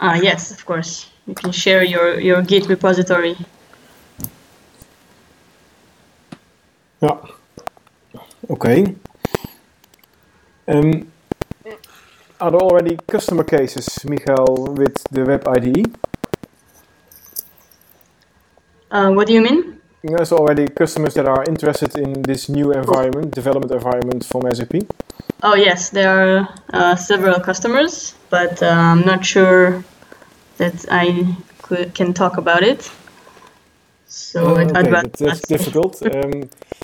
Ah, 0.00 0.14
yes, 0.14 0.50
of 0.50 0.64
course. 0.64 1.06
You 1.26 1.34
can 1.34 1.52
share 1.52 1.82
your, 1.84 2.20
your 2.20 2.42
Git 2.42 2.68
repository. 2.68 3.36
Yeah. 7.00 7.18
Okay. 8.50 8.94
Um, 10.66 11.12
are 12.40 12.50
there 12.50 12.60
already 12.60 12.96
customer 13.08 13.44
cases, 13.44 14.04
Michael, 14.04 14.74
with 14.74 15.02
the 15.10 15.24
web 15.24 15.46
IDE? 15.46 15.96
Uh, 18.90 19.12
what 19.12 19.26
do 19.26 19.32
you 19.32 19.42
mean? 19.42 19.80
There's 20.02 20.32
already 20.32 20.66
customers 20.68 21.14
that 21.14 21.26
are 21.26 21.44
interested 21.44 21.96
in 21.96 22.22
this 22.22 22.48
new 22.48 22.72
environment, 22.72 23.34
development 23.34 23.72
environment 23.72 24.24
from 24.24 24.42
SAP. 24.52 24.82
Oh, 25.42 25.54
yes, 25.54 25.90
there 25.90 26.10
are 26.10 26.48
uh, 26.72 26.96
several 26.96 27.38
customers, 27.40 28.14
but 28.30 28.62
uh, 28.62 28.66
I'm 28.66 29.02
not 29.02 29.24
sure 29.24 29.84
that 30.56 30.84
I 30.90 31.36
could, 31.62 31.94
can 31.94 32.12
talk 32.12 32.38
about 32.38 32.62
it. 32.62 32.90
So 34.06 34.56
I'd 34.56 34.76
okay, 34.76 35.10
that's 35.18 35.42
difficult. 35.42 36.02
Um, 36.02 36.48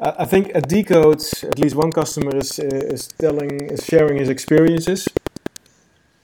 I, 0.00 0.24
think 0.26 0.54
at 0.54 0.68
Decode, 0.68 1.22
at 1.44 1.58
least 1.58 1.74
one 1.74 1.90
customer 1.92 2.36
is 2.36 2.58
is 2.58 3.08
telling, 3.18 3.70
is 3.70 3.84
sharing 3.84 4.18
his 4.18 4.28
experiences. 4.28 5.08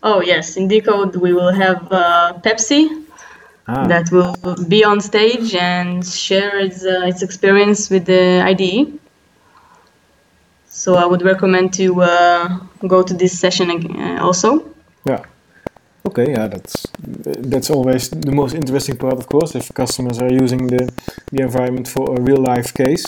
Oh, 0.02 0.20
yes, 0.20 0.56
in 0.56 0.68
Decode 0.68 1.16
we 1.16 1.32
will 1.32 1.52
have 1.52 1.90
uh, 1.90 2.34
Pepsi 2.44 3.08
Ah, 3.70 3.86
that 3.86 4.10
will 4.10 4.34
be 4.66 4.82
on 4.82 4.98
stage 4.98 5.54
and 5.54 6.06
share 6.06 6.58
its, 6.58 6.86
uh, 6.86 7.02
its 7.04 7.22
experience 7.22 7.90
with 7.90 8.06
the 8.06 8.40
IDE. 8.40 8.98
So 10.70 10.94
I 10.94 11.04
would 11.04 11.20
recommend 11.20 11.74
to 11.74 12.00
uh, 12.00 12.60
go 12.86 13.02
to 13.02 13.12
this 13.12 13.38
session 13.38 13.70
uh, 13.70 14.24
also. 14.24 14.64
yeah. 15.04 15.24
Okay, 16.06 16.30
yeah, 16.30 16.48
that's 16.48 16.86
that's 17.52 17.70
always 17.70 18.08
the 18.08 18.32
most 18.32 18.54
interesting 18.54 18.96
part, 18.96 19.18
of 19.18 19.26
course, 19.26 19.54
if 19.54 19.68
customers 19.74 20.18
are 20.18 20.32
using 20.32 20.68
the 20.68 20.88
the 21.32 21.42
environment 21.42 21.88
for 21.88 22.16
a 22.16 22.20
real 22.22 22.40
life 22.40 22.72
case. 22.72 23.04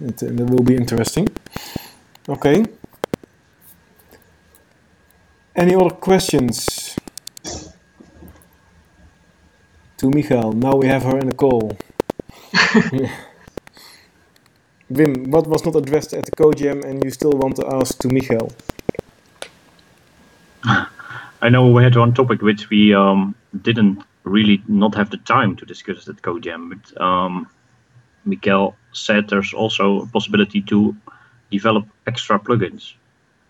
It, 0.00 0.16
that 0.18 0.50
will 0.50 0.62
be 0.62 0.76
interesting. 0.76 1.28
Okay. 2.28 2.64
Any 5.54 5.74
other 5.74 5.90
questions? 5.90 6.96
To 9.98 10.10
Michael. 10.10 10.52
Now 10.52 10.76
we 10.76 10.86
have 10.88 11.04
her 11.04 11.18
in 11.18 11.28
the 11.28 11.34
call. 11.34 11.76
Wim, 14.92 15.28
what 15.28 15.46
was 15.46 15.64
not 15.64 15.76
addressed 15.76 16.12
at 16.12 16.24
the 16.24 16.32
CodeJam 16.32 16.84
and 16.84 17.02
you 17.04 17.10
still 17.10 17.32
want 17.32 17.56
to 17.56 17.66
ask 17.66 17.98
to 18.00 18.08
Michael? 18.08 18.52
I 21.42 21.48
know 21.50 21.68
we 21.68 21.82
had 21.84 21.96
one 21.96 22.14
topic 22.14 22.42
which 22.42 22.70
we 22.70 22.94
um, 22.94 23.34
didn't 23.62 24.02
really 24.24 24.62
not 24.66 24.94
have 24.94 25.10
the 25.10 25.18
time 25.18 25.56
to 25.56 25.66
discuss 25.66 26.08
at 26.08 26.16
CodeJam, 26.16 26.70
but 26.70 27.00
um, 27.00 27.48
Mikael 28.24 28.76
said 28.96 29.28
there's 29.28 29.52
also 29.52 30.02
a 30.02 30.06
possibility 30.06 30.62
to 30.62 30.96
develop 31.50 31.86
extra 32.06 32.38
plugins 32.38 32.94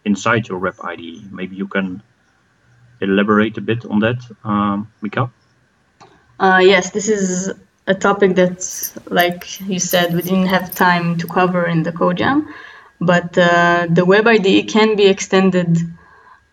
inside 0.04 0.48
your 0.48 0.58
Web 0.58 0.76
IDE. 0.82 1.32
Maybe 1.32 1.56
you 1.56 1.68
can 1.68 2.02
elaborate 3.00 3.56
a 3.58 3.60
bit 3.60 3.84
on 3.84 4.00
that, 4.00 4.20
um, 4.44 4.90
Mikael? 5.00 5.30
Uh, 6.38 6.60
yes, 6.62 6.90
this 6.90 7.08
is 7.08 7.52
a 7.86 7.94
topic 7.94 8.34
that's, 8.34 8.98
like 9.10 9.60
you 9.60 9.78
said, 9.78 10.14
we 10.14 10.22
didn't 10.22 10.46
have 10.46 10.74
time 10.74 11.16
to 11.18 11.26
cover 11.26 11.66
in 11.66 11.82
the 11.82 11.92
CodeJam, 11.92 12.46
but 13.00 13.36
uh, 13.38 13.86
the 13.90 14.04
Web 14.04 14.26
IDE 14.26 14.68
can 14.68 14.96
be 14.96 15.06
extended 15.06 15.78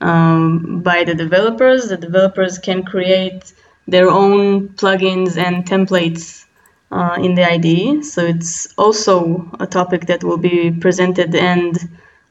um, 0.01 0.81
by 0.81 1.03
the 1.03 1.15
developers. 1.15 1.89
The 1.89 1.97
developers 1.97 2.59
can 2.59 2.83
create 2.83 3.53
their 3.87 4.09
own 4.09 4.69
plugins 4.69 5.37
and 5.37 5.65
templates 5.65 6.45
uh, 6.91 7.17
in 7.19 7.35
the 7.35 7.43
IDE. 7.49 8.05
So 8.05 8.25
it's 8.25 8.67
also 8.77 9.49
a 9.59 9.67
topic 9.67 10.07
that 10.07 10.23
will 10.23 10.37
be 10.37 10.71
presented 10.71 11.33
and 11.35 11.77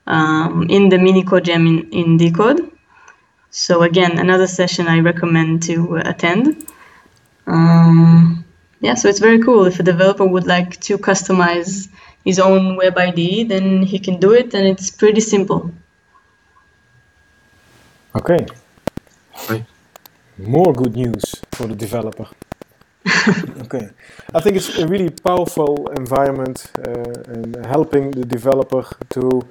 um, 0.07 0.67
in 0.69 0.89
the 0.89 0.99
mini 0.99 1.23
CodeJam 1.23 1.67
in, 1.67 1.91
in 1.91 2.17
Decode. 2.17 2.71
So 3.51 3.83
again, 3.83 4.19
another 4.19 4.47
session 4.47 4.87
I 4.87 5.01
recommend 5.01 5.63
to 5.65 5.97
attend. 5.97 6.67
Um, 7.47 8.45
yeah, 8.81 8.95
so 8.95 9.09
it's 9.09 9.19
very 9.19 9.41
cool. 9.43 9.67
If 9.67 9.81
a 9.81 9.83
developer 9.83 10.25
would 10.25 10.47
like 10.47 10.81
to 10.83 10.99
customize 10.99 11.89
his 12.25 12.39
own 12.39 12.77
web 12.77 12.97
IDE, 12.97 13.49
then 13.49 13.83
he 13.83 13.99
can 13.99 14.21
do 14.21 14.33
it, 14.33 14.55
and 14.55 14.67
it's 14.67 14.91
pretty 14.91 15.21
simple. 15.21 15.73
Okay. 18.15 18.47
Right. 19.49 19.65
More 20.39 20.73
good 20.73 20.97
news 20.97 21.25
for 21.53 21.67
the 21.67 21.75
developer. 21.75 22.29
okay. 23.65 23.89
I 24.35 24.41
think 24.41 24.57
it's 24.57 24.79
a 24.79 24.87
really 24.87 25.11
powerful 25.11 25.89
environment 25.97 26.71
uh, 26.79 27.67
helping 27.67 28.11
the 28.11 28.25
developer 28.25 28.85
to 29.11 29.43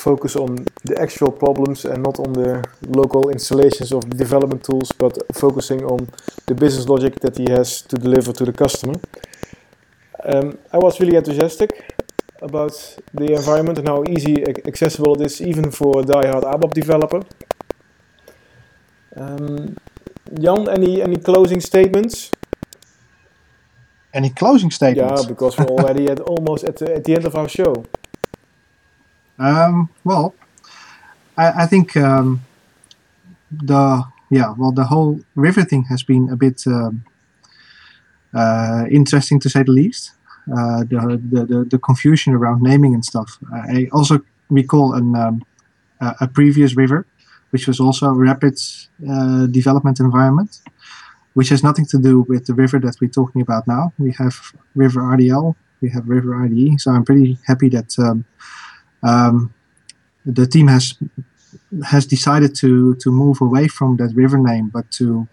focus 0.00 0.36
on 0.36 0.66
the 0.84 1.00
actual 1.00 1.32
problems 1.32 1.84
and 1.84 2.02
not 2.02 2.18
on 2.20 2.32
the 2.34 2.64
local 2.86 3.30
installations 3.30 3.92
of 3.92 4.08
development 4.10 4.64
tools, 4.64 4.92
but 4.92 5.16
focusing 5.34 5.84
on 5.84 6.08
the 6.46 6.54
business 6.54 6.88
logic 6.88 7.20
that 7.20 7.36
he 7.38 7.46
has 7.50 7.82
to 7.82 7.96
deliver 7.96 8.32
to 8.32 8.44
the 8.44 8.52
customer. 8.52 8.94
Um, 10.24 10.58
I 10.72 10.78
was 10.78 11.00
really 11.00 11.16
enthusiastic 11.16 11.70
about 12.42 12.72
the 13.14 13.32
environment 13.34 13.78
and 13.78 13.88
how 13.88 14.04
easy 14.04 14.44
accessible 14.66 15.20
it 15.20 15.26
is, 15.26 15.40
even 15.40 15.70
for 15.70 16.00
a 16.00 16.04
die-hard 16.04 16.44
ABAP 16.44 16.74
developer. 16.74 17.22
Um, 19.16 19.76
Jan, 20.40 20.68
any 20.68 21.02
any 21.02 21.16
closing 21.16 21.60
statements? 21.60 22.32
Any 24.14 24.30
closing 24.30 24.70
statements? 24.70 25.22
Yeah, 25.22 25.28
because 25.28 25.58
we're 25.58 25.66
already 25.66 26.08
at 26.08 26.20
almost 26.20 26.64
at 26.64 26.76
the, 26.76 26.94
at 26.94 27.04
the 27.04 27.14
end 27.14 27.24
of 27.24 27.34
our 27.36 27.48
show. 27.48 27.84
Um, 29.38 29.90
well, 30.04 30.34
I, 31.36 31.64
I 31.64 31.66
think 31.66 31.96
um, 31.96 32.42
the 33.50 34.04
yeah, 34.30 34.54
well, 34.56 34.72
the 34.72 34.84
whole 34.84 35.20
river 35.34 35.64
thing 35.64 35.84
has 35.84 36.02
been 36.02 36.28
a 36.30 36.36
bit 36.36 36.62
um, 36.66 37.04
uh, 38.34 38.84
interesting 38.90 39.40
to 39.40 39.48
say 39.48 39.62
the 39.62 39.72
least. 39.72 40.12
Uh, 40.50 40.80
the, 40.80 41.20
the, 41.30 41.44
the 41.44 41.64
the 41.64 41.78
confusion 41.78 42.32
around 42.32 42.62
naming 42.62 42.94
and 42.94 43.04
stuff. 43.04 43.38
I 43.52 43.88
also 43.92 44.20
recall 44.48 44.94
an 44.94 45.14
um, 45.14 45.44
a, 46.00 46.14
a 46.22 46.28
previous 46.28 46.76
river, 46.76 47.06
which 47.50 47.66
was 47.66 47.80
also 47.80 48.06
a 48.06 48.14
rapid 48.14 48.58
uh, 49.08 49.46
development 49.46 50.00
environment, 50.00 50.60
which 51.34 51.48
has 51.50 51.62
nothing 51.62 51.86
to 51.86 51.98
do 51.98 52.22
with 52.22 52.46
the 52.46 52.54
river 52.54 52.78
that 52.80 52.96
we're 53.00 53.08
talking 53.08 53.40
about 53.40 53.66
now. 53.66 53.92
We 53.98 54.12
have 54.12 54.52
River 54.74 55.00
RDL, 55.00 55.54
we 55.80 55.90
have 55.90 56.08
River 56.08 56.34
IDE, 56.44 56.80
so 56.80 56.90
I'm 56.90 57.04
pretty 57.04 57.38
happy 57.46 57.68
that 57.70 57.98
um, 57.98 58.24
um, 59.02 59.54
the 60.24 60.46
team 60.46 60.68
has 60.68 60.94
has 61.86 62.06
decided 62.06 62.54
to 62.56 62.94
to 62.96 63.10
move 63.10 63.40
away 63.40 63.68
from 63.68 63.96
that 63.96 64.12
river 64.14 64.38
name, 64.38 64.68
but 64.68 64.90
to 64.92 65.28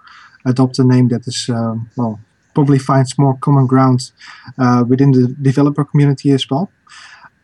adopt 0.46 0.80
a 0.80 0.84
name 0.84 1.08
that 1.10 1.28
is 1.28 1.50
um, 1.50 1.90
well 1.96 2.20
probably 2.54 2.80
finds 2.80 3.18
more 3.18 3.38
common 3.42 3.68
ground 3.68 4.12
uh, 4.58 4.84
within 4.88 5.12
the 5.12 5.28
developer 5.42 5.84
community 5.84 6.32
as 6.32 6.50
well. 6.50 6.72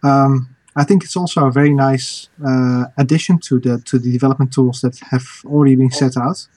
Um, 0.03 0.55
I 0.75 0.85
think 0.85 1.03
it's 1.03 1.17
also 1.17 1.45
a 1.45 1.51
very 1.51 1.73
nice 1.73 2.29
uh, 2.45 2.85
addition 2.97 3.39
to 3.39 3.59
the 3.59 3.79
to 3.79 3.99
the 3.99 4.11
development 4.11 4.53
tools 4.53 4.81
that 4.81 4.99
have 5.11 5.27
already 5.45 5.75
been 5.75 5.91
set 5.91 6.15
out. 6.15 6.47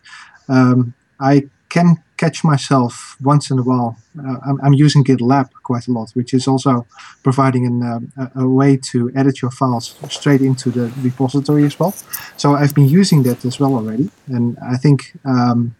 Um, 0.48 0.94
I 1.20 1.48
can 1.74 1.96
catch 2.16 2.44
myself 2.44 3.16
once 3.20 3.50
in 3.52 3.58
a 3.58 3.62
while. 3.70 3.96
Uh, 4.16 4.36
I'm, 4.48 4.58
I'm, 4.64 4.74
using 4.86 5.02
GitLab 5.04 5.46
quite 5.70 5.86
a 5.88 5.92
lot, 5.98 6.08
which 6.18 6.32
is 6.32 6.46
also 6.46 6.86
providing 7.24 7.66
an, 7.70 7.76
uh, 7.82 8.28
a, 8.44 8.46
way 8.60 8.76
to 8.92 8.98
edit 9.20 9.42
your 9.42 9.50
files 9.50 9.86
straight 10.08 10.40
into 10.40 10.70
the 10.70 10.86
repository 11.02 11.64
as 11.64 11.74
well. 11.80 11.92
So 12.36 12.46
I've 12.60 12.74
been 12.74 12.88
using 13.00 13.24
that 13.24 13.44
as 13.44 13.58
well 13.60 13.74
already, 13.74 14.08
and 14.28 14.56
I 14.74 14.76
think 14.84 14.98
um, 15.24 15.74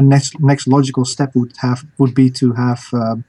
a 0.00 0.02
next 0.02 0.30
next 0.40 0.66
logical 0.66 1.04
step 1.04 1.30
would 1.36 1.52
have 1.66 1.80
would 1.98 2.14
be 2.22 2.28
to 2.40 2.46
have 2.64 2.82
um, 2.92 3.24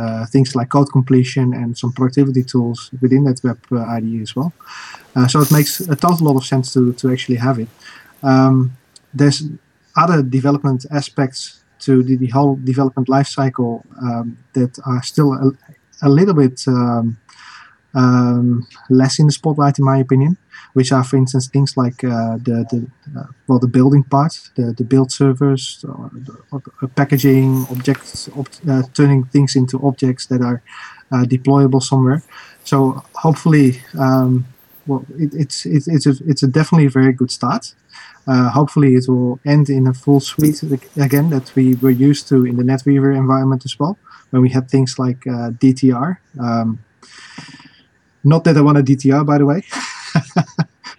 uh, 0.00 0.24
things 0.32 0.56
like 0.56 0.68
code 0.70 0.90
completion 0.92 1.46
and 1.60 1.76
some 1.76 1.92
productivity 1.92 2.42
tools 2.42 2.90
within 3.02 3.24
that 3.24 3.38
web 3.44 3.60
uh, 3.70 3.96
IDE 3.96 4.22
as 4.22 4.34
well. 4.36 4.50
Uh, 5.16 5.26
so 5.32 5.40
it 5.40 5.50
makes 5.52 5.80
a 5.80 5.96
total 5.96 6.26
lot 6.28 6.36
of 6.36 6.44
sense 6.44 6.72
to 6.74 6.92
to 7.00 7.12
actually 7.12 7.38
have 7.38 7.58
it. 7.64 7.68
Um, 8.22 8.76
there's 9.18 9.42
other 9.96 10.22
development 10.22 10.86
aspects 10.90 11.64
to 11.80 12.02
the, 12.02 12.16
the 12.16 12.28
whole 12.28 12.56
development 12.56 13.08
lifecycle 13.08 13.82
um, 14.02 14.38
that 14.54 14.78
are 14.86 15.02
still 15.02 15.32
a, 15.34 15.50
a 16.02 16.08
little 16.08 16.34
bit 16.34 16.62
um, 16.66 17.18
um, 17.94 18.66
less 18.90 19.18
in 19.18 19.26
the 19.26 19.32
spotlight, 19.32 19.78
in 19.78 19.84
my 19.84 19.98
opinion. 19.98 20.36
Which 20.72 20.90
are, 20.90 21.04
for 21.04 21.16
instance, 21.16 21.46
things 21.46 21.76
like 21.76 22.02
uh, 22.02 22.36
the 22.38 22.66
the 22.70 22.86
uh, 23.16 23.26
well 23.46 23.60
the 23.60 23.68
building 23.68 24.02
part, 24.02 24.50
the, 24.56 24.72
the 24.72 24.82
build 24.82 25.12
servers, 25.12 25.84
or 25.86 26.10
or 26.50 26.88
packaging 26.96 27.64
objects, 27.70 28.28
ob 28.36 28.48
uh, 28.68 28.82
turning 28.92 29.24
things 29.26 29.54
into 29.54 29.78
objects 29.86 30.26
that 30.26 30.40
are 30.42 30.62
uh, 31.12 31.24
deployable 31.24 31.80
somewhere. 31.80 32.22
So 32.64 33.04
hopefully, 33.14 33.82
um, 33.96 34.46
well, 34.86 35.04
it, 35.18 35.34
it's 35.34 35.66
it, 35.66 35.84
it's 35.86 36.06
a, 36.06 36.14
it's 36.26 36.42
a 36.42 36.46
definitely 36.46 36.86
a 36.86 36.90
very 36.90 37.12
good 37.12 37.30
start. 37.30 37.74
Uh, 38.26 38.48
hopefully, 38.50 38.94
it 38.94 39.04
will 39.08 39.38
end 39.44 39.68
in 39.68 39.86
a 39.86 39.94
full 39.94 40.20
suite 40.20 40.62
again 40.96 41.30
that 41.30 41.54
we 41.54 41.74
were 41.76 41.90
used 41.90 42.28
to 42.28 42.46
in 42.46 42.56
the 42.56 42.62
NetWeaver 42.62 43.14
environment 43.16 43.64
as 43.64 43.78
well, 43.78 43.98
when 44.30 44.42
we 44.42 44.48
had 44.48 44.70
things 44.70 44.98
like 44.98 45.26
uh, 45.26 45.50
DTR. 45.50 46.18
Um, 46.40 46.78
not 48.24 48.44
that 48.44 48.56
I 48.56 48.62
want 48.62 48.78
a 48.78 48.82
DTR, 48.82 49.26
by 49.26 49.38
the 49.38 49.44
way. 49.44 49.62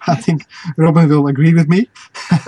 I 0.08 0.16
think 0.16 0.46
Robin 0.78 1.10
will 1.10 1.28
agree 1.28 1.54
with 1.54 1.68
me. 1.68 1.90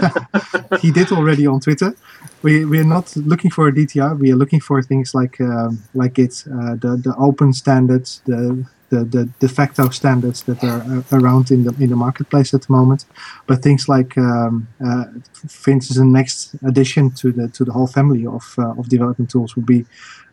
he 0.80 0.92
did 0.92 1.12
already 1.12 1.48
on 1.48 1.60
Twitter. 1.60 1.96
We 2.44 2.66
we 2.66 2.80
are 2.80 2.84
not 2.84 3.16
looking 3.16 3.50
for 3.50 3.68
a 3.68 3.72
DTR. 3.72 4.20
We 4.20 4.32
are 4.32 4.36
looking 4.36 4.60
for 4.60 4.82
things 4.84 5.16
like 5.16 5.42
um, 5.42 5.82
like 5.94 6.20
it 6.20 6.44
uh, 6.46 6.76
the 6.76 7.02
the 7.04 7.16
open 7.18 7.54
standards, 7.54 8.22
the 8.26 8.66
the, 8.90 9.04
the 9.04 9.26
de 9.40 9.48
facto 9.48 9.90
standards 9.90 10.44
that 10.44 10.64
are 10.64 10.82
uh, 10.82 11.04
around 11.12 11.52
in 11.52 11.64
the 11.64 11.74
in 11.80 11.90
the 11.90 11.96
marketplace 11.96 12.54
at 12.54 12.62
the 12.62 12.72
moment. 12.72 13.06
But 13.46 13.62
things 13.62 13.90
like, 13.90 14.18
um, 14.18 14.68
uh, 14.86 15.06
for 15.48 15.72
instance, 15.72 15.98
the 15.98 16.06
next 16.06 16.56
addition 16.66 17.12
to 17.12 17.32
the 17.32 17.48
to 17.50 17.66
the 17.66 17.72
whole 17.72 17.88
family 17.88 18.26
of 18.26 18.56
uh, 18.58 18.80
of 18.80 18.90
development 18.90 19.30
tools 19.30 19.56
would 19.56 19.66
be 19.66 19.86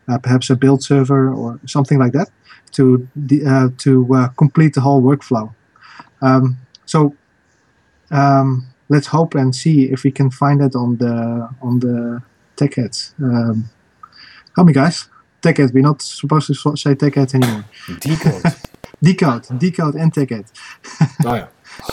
uh, 0.07 0.17
perhaps 0.17 0.49
a 0.49 0.55
build 0.55 0.83
server 0.83 1.33
or 1.33 1.59
something 1.65 1.99
like 1.99 2.13
that 2.13 2.29
to 2.71 3.07
uh, 3.47 3.69
to 3.77 4.15
uh, 4.15 4.27
complete 4.29 4.73
the 4.73 4.81
whole 4.81 5.01
workflow. 5.01 5.53
Um, 6.21 6.57
so 6.85 7.15
um, 8.11 8.67
let's 8.89 9.07
hope 9.07 9.35
and 9.35 9.55
see 9.55 9.91
if 9.91 10.03
we 10.03 10.11
can 10.11 10.31
find 10.31 10.61
it 10.61 10.75
on 10.75 10.97
the 10.97 11.49
on 11.61 11.79
the 11.79 12.21
TechEd. 12.55 13.13
Um, 13.19 13.69
help 14.55 14.67
me, 14.67 14.73
guys 14.73 15.09
TechEd. 15.45 15.73
We're 15.73 15.89
not 15.91 16.01
supposed 16.01 16.47
to 16.47 16.53
say 16.53 16.95
TechEd 16.95 17.35
anymore. 17.35 17.65
D-code. 17.99 18.43
d-code, 19.03 19.59
d-code, 19.59 19.95
and 19.95 20.13
ticket. 20.13 20.45
oh 21.25 21.35
yeah. 21.35 21.47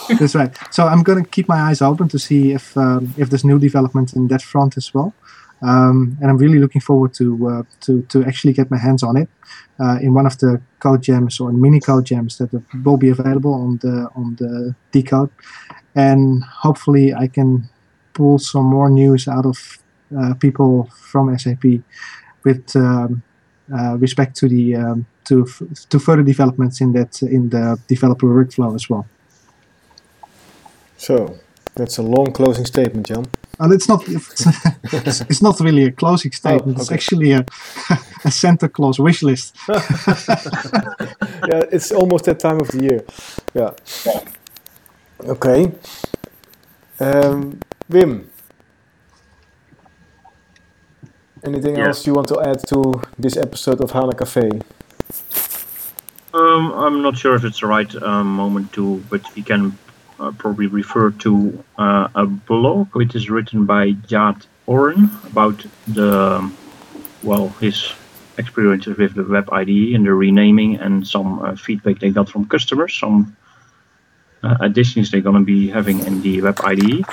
That's 0.19 0.35
right. 0.35 0.57
So 0.71 0.87
I'm 0.87 1.03
going 1.03 1.25
to 1.25 1.29
keep 1.29 1.49
my 1.49 1.61
eyes 1.69 1.83
open 1.83 2.09
to 2.09 2.19
see 2.19 2.53
if 2.53 2.77
um, 2.77 3.15
if 3.17 3.31
there's 3.31 3.45
new 3.45 3.59
development 3.59 4.15
in 4.15 4.29
that 4.29 4.43
front 4.43 4.77
as 4.77 4.95
well. 4.95 5.13
Um, 5.61 6.17
and 6.21 6.29
I'm 6.31 6.39
really 6.39 6.59
looking 6.59 6.81
forward 6.81 7.15
to 7.15 7.49
uh, 7.49 7.63
to 7.83 8.03
to 8.03 8.25
actually 8.25 8.53
get 8.53 8.71
my 8.71 8.79
hands 8.79 9.03
on 9.03 9.17
it 9.17 9.29
uh, 9.81 9.99
in 10.01 10.15
one 10.15 10.27
of 10.27 10.39
the 10.39 10.61
CodeJams 10.81 11.41
or 11.41 11.53
mini 11.53 11.81
CodeJams 11.81 12.39
that 12.39 12.51
will 12.85 12.97
be 12.97 13.11
available 13.11 13.55
on 13.55 13.79
the 13.79 14.09
on 14.15 14.37
the 14.37 14.75
d-code, 14.93 15.31
and 15.95 16.45
hopefully 16.45 17.15
I 17.15 17.29
can 17.29 17.69
pull 18.15 18.39
some 18.39 18.67
more 18.67 18.91
news 18.91 19.29
out 19.29 19.47
of 19.47 19.79
uh, 20.19 20.35
people 20.35 20.91
from 21.11 21.37
SAP 21.39 21.65
with 22.45 22.77
um, 22.77 23.23
respect 23.99 24.37
to 24.37 24.49
the 24.49 24.77
um, 24.77 25.07
to 25.25 25.47
to 25.89 25.99
further 25.99 26.23
developments 26.23 26.81
in 26.81 26.93
that 26.93 27.23
in 27.23 27.51
the 27.51 27.79
developer 27.89 28.27
workflow 28.27 28.75
as 28.75 28.89
well. 28.91 29.07
So 30.97 31.39
that's 31.75 31.99
a 31.99 32.03
long 32.03 32.33
closing 32.33 32.67
statement, 32.67 33.07
Jan. 33.07 33.27
Well, 33.59 33.73
it's 33.73 33.89
not. 33.89 34.05
It's, 34.09 34.47
it's 35.31 35.43
not 35.43 35.61
really 35.61 35.85
a 35.85 35.93
closing 35.93 36.33
statement. 36.33 36.79
Oh, 36.79 36.83
okay. 36.83 36.83
It's 36.83 36.93
actually 36.93 37.33
a, 37.33 37.45
a 38.25 38.31
Santa 38.31 38.69
Claus 38.69 38.99
wish 38.99 39.23
list. 39.23 39.57
yeah, 39.69 39.79
it's 41.71 41.93
almost 41.93 42.25
that 42.27 42.41
time 42.41 42.61
of 42.61 42.69
the 42.69 42.83
year. 42.83 43.05
Yeah. 43.55 43.71
Okay. 45.29 45.73
Um, 47.01 47.61
Wim, 47.91 48.27
Anything 51.45 51.77
yeah. 51.77 51.89
else 51.89 52.07
you 52.07 52.15
want 52.15 52.29
to 52.29 52.41
add 52.41 52.61
to 52.69 53.03
this 53.19 53.37
episode 53.37 53.81
of 53.81 53.91
HANA 53.91 54.15
Cafe? 54.15 54.49
Um, 56.33 56.73
I'm 56.73 57.03
not 57.03 57.19
sure 57.19 57.35
if 57.35 57.45
it's 57.45 57.61
the 57.61 57.67
right 57.67 57.93
um, 57.97 58.29
moment 58.37 58.73
to, 58.75 59.03
but 59.11 59.23
we 59.35 59.43
can 59.43 59.77
uh, 60.21 60.31
probably 60.39 60.69
refer 60.69 61.11
to 61.11 61.65
uh, 61.79 62.09
a 62.15 62.27
blog 62.27 62.95
which 62.95 63.17
is 63.17 63.29
written 63.29 63.67
by 63.67 63.91
Jad 64.07 64.47
Oren 64.67 65.11
about 65.25 65.67
the, 65.89 66.49
well, 67.25 67.49
his 67.61 67.93
experiences 68.39 68.97
with 68.97 69.15
the 69.15 69.25
Web 69.25 69.53
IDE 69.53 69.95
and 69.95 70.07
the 70.07 70.15
renaming 70.15 70.77
and 70.77 71.07
some 71.07 71.41
uh, 71.41 71.57
feedback 71.57 71.99
they 71.99 72.11
got 72.11 72.29
from 72.29 72.47
customers, 72.47 72.95
some 72.95 73.37
uh, 74.45 74.57
additions 74.61 75.11
they're 75.11 75.21
going 75.21 75.37
to 75.37 75.45
be 75.45 75.69
having 75.69 75.99
in 76.07 76.23
the 76.23 76.41
Web 76.41 76.61
IDE. 76.63 77.05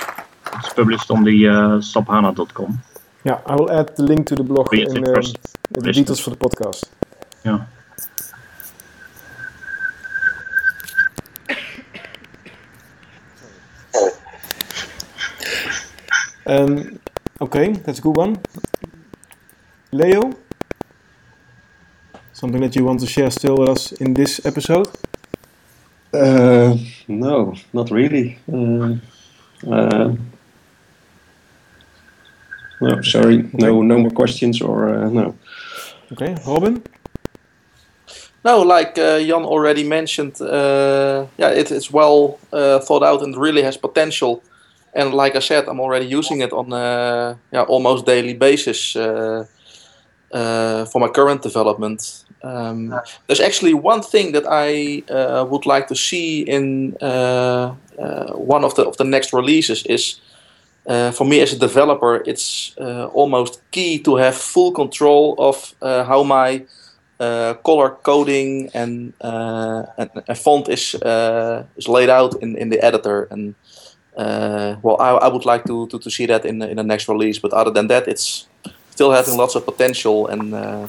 It's 0.54 0.72
published 0.72 1.10
on 1.10 1.24
the 1.24 1.48
uh, 1.48 1.80
saphana.com. 1.80 2.80
Yeah, 3.24 3.40
I 3.44 3.54
will 3.54 3.70
add 3.70 3.96
the 3.96 4.02
link 4.02 4.26
to 4.28 4.34
the 4.34 4.42
blog 4.42 4.72
in 4.72 4.96
um, 4.96 5.22
the 5.70 5.92
details 5.92 6.20
for 6.20 6.30
the 6.30 6.36
podcast. 6.36 6.84
Yeah. 7.44 7.66
Um, 16.46 16.98
okay, 17.40 17.72
that's 17.72 17.98
a 17.98 18.02
good 18.02 18.16
one. 18.16 18.40
Leo, 19.92 20.32
something 22.32 22.60
that 22.62 22.74
you 22.74 22.84
want 22.84 23.00
to 23.00 23.06
share 23.06 23.30
still 23.30 23.56
with 23.56 23.68
us 23.68 23.92
in 23.92 24.14
this 24.14 24.44
episode? 24.46 24.88
Uh, 26.12 26.76
no, 27.06 27.54
not 27.72 27.90
really. 27.90 28.38
Uh, 28.50 28.96
uh, 29.70 30.14
no, 32.80 33.02
sorry, 33.02 33.48
no, 33.52 33.82
no 33.82 33.98
more 33.98 34.10
questions 34.10 34.60
or 34.60 34.88
uh, 34.88 35.08
no. 35.08 35.34
Okay, 36.12 36.34
Robin. 36.46 36.82
No, 38.44 38.62
like 38.62 38.98
uh, 38.98 39.20
Jan 39.20 39.44
already 39.44 39.84
mentioned, 39.84 40.40
uh, 40.40 41.26
yeah, 41.36 41.50
it 41.50 41.70
is 41.70 41.92
well 41.92 42.38
uh, 42.52 42.78
thought 42.80 43.02
out 43.02 43.22
and 43.22 43.36
really 43.36 43.62
has 43.62 43.76
potential. 43.76 44.42
And 44.94 45.12
like 45.12 45.36
I 45.36 45.40
said, 45.40 45.68
I'm 45.68 45.78
already 45.78 46.06
using 46.06 46.40
it 46.40 46.52
on 46.52 46.72
a 46.72 47.38
yeah, 47.52 47.62
almost 47.62 48.06
daily 48.06 48.34
basis. 48.34 48.96
Uh, 48.96 49.44
uh, 50.32 50.84
for 50.84 51.00
my 51.00 51.08
current 51.08 51.42
development. 51.42 52.24
Um, 52.42 52.94
there's 53.26 53.40
actually 53.40 53.74
one 53.74 54.00
thing 54.00 54.32
that 54.32 54.44
I 54.48 55.02
uh, 55.12 55.44
would 55.44 55.66
like 55.66 55.88
to 55.88 55.96
see 55.96 56.42
in 56.42 56.96
uh, 57.02 57.74
uh, 57.98 58.32
one 58.34 58.64
of 58.64 58.74
the 58.76 58.84
of 58.84 58.96
the 58.96 59.04
next 59.04 59.32
releases 59.32 59.84
is. 59.86 60.20
Uh, 60.86 61.10
for 61.10 61.24
me 61.24 61.40
as 61.40 61.52
a 61.52 61.58
developer, 61.58 62.22
it's 62.26 62.74
almost 63.14 63.60
key 63.70 63.98
to 63.98 64.16
have 64.16 64.34
full 64.34 64.72
control 64.72 65.34
of 65.38 65.74
how 65.80 66.22
my 66.22 66.64
color 67.18 67.90
coding 68.02 68.70
and, 68.74 69.12
and, 69.20 70.10
and, 70.26 70.38
font 70.38 70.68
is 70.68 70.94
is 71.76 71.88
laid 71.88 72.08
out 72.08 72.34
in, 72.42 72.56
in 72.56 72.70
the 72.70 72.80
editor. 72.82 73.28
And 73.30 73.54
well, 74.82 74.96
I, 74.98 75.10
I 75.10 75.28
would 75.28 75.44
like 75.44 75.64
to, 75.66 75.86
to, 75.88 75.98
to 75.98 76.10
see 76.10 76.26
that 76.26 76.44
in 76.44 76.62
in 76.62 76.76
the 76.76 76.82
next 76.82 77.08
release. 77.08 77.38
But 77.38 77.52
other 77.52 77.70
than 77.70 77.88
that, 77.88 78.08
it's 78.08 78.48
still 79.00 79.12
having 79.12 79.36
lots 79.36 79.54
of 79.54 79.64
potential, 79.64 80.28
and 80.28 80.52
uh, 80.54 80.86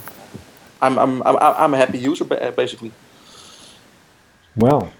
I'm, 0.81 0.99
I'm 0.99 1.23
I'm 1.23 1.37
I'm 1.39 1.73
a 1.73 1.77
happy 1.77 1.97
user 1.97 2.25
basically. 2.25 2.91
Well, 4.55 4.91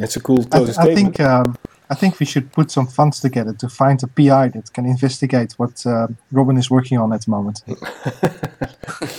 that's 0.00 0.16
a 0.16 0.20
cool 0.20 0.44
I, 0.50 0.64
th- 0.64 0.78
I 0.78 0.94
think 0.94 1.20
um, 1.20 1.56
I 1.90 1.96
think 1.96 2.20
we 2.20 2.26
should 2.26 2.52
put 2.52 2.70
some 2.70 2.86
funds 2.86 3.18
together 3.18 3.52
to 3.54 3.68
find 3.68 4.00
a 4.02 4.06
PI 4.06 4.48
that 4.50 4.72
can 4.72 4.86
investigate 4.86 5.54
what 5.58 5.84
uh, 5.84 6.06
Robin 6.30 6.56
is 6.56 6.70
working 6.70 6.98
on 6.98 7.12
at 7.12 7.22
the 7.24 7.30
moment. 7.32 7.64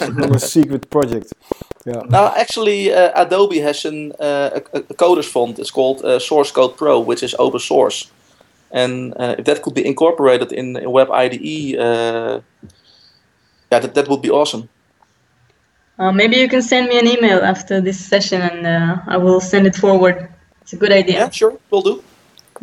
on 0.02 0.36
a 0.36 0.40
secret 0.40 0.90
project. 0.90 1.34
Yeah. 1.86 2.04
Now, 2.08 2.34
actually, 2.34 2.94
uh, 2.94 3.12
Adobe 3.22 3.60
has 3.60 3.84
an, 3.84 4.14
uh, 4.14 4.62
a, 4.74 4.78
a 4.78 4.94
coders 4.94 5.26
font. 5.26 5.60
It's 5.60 5.72
called 5.72 6.06
uh, 6.06 6.18
Source 6.20 6.50
Code 6.52 6.78
Pro, 6.78 7.02
which 7.02 7.24
is 7.24 7.36
open 7.38 7.60
source. 7.60 8.10
And 8.72 9.14
uh, 9.18 9.36
if 9.38 9.46
that 9.46 9.62
could 9.64 9.74
be 9.74 9.86
incorporated 9.86 10.54
in, 10.54 10.78
in 10.78 10.90
Web 10.92 11.12
IDE, 11.12 11.76
uh, 11.78 12.40
yeah, 13.70 13.80
that, 13.80 13.94
that 13.96 14.08
would 14.08 14.22
be 14.22 14.30
awesome. 14.30 14.70
Uh, 16.00 16.14
maybe 16.14 16.38
you 16.38 16.48
can 16.48 16.62
send 16.62 16.88
me 16.88 16.98
an 16.98 17.08
email 17.08 17.44
after 17.44 17.82
this 17.82 18.00
session 18.00 18.42
and 18.42 18.66
uh, 18.66 18.98
I 19.08 19.18
will 19.18 19.42
send 19.42 19.68
it 19.68 19.76
forward. 19.76 20.30
It's 20.62 20.72
a 20.72 20.78
good 20.78 20.94
idea. 20.94 21.16
Yeah, 21.16 21.30
sure, 21.30 21.58
we'll 21.70 21.82
do. 21.82 22.04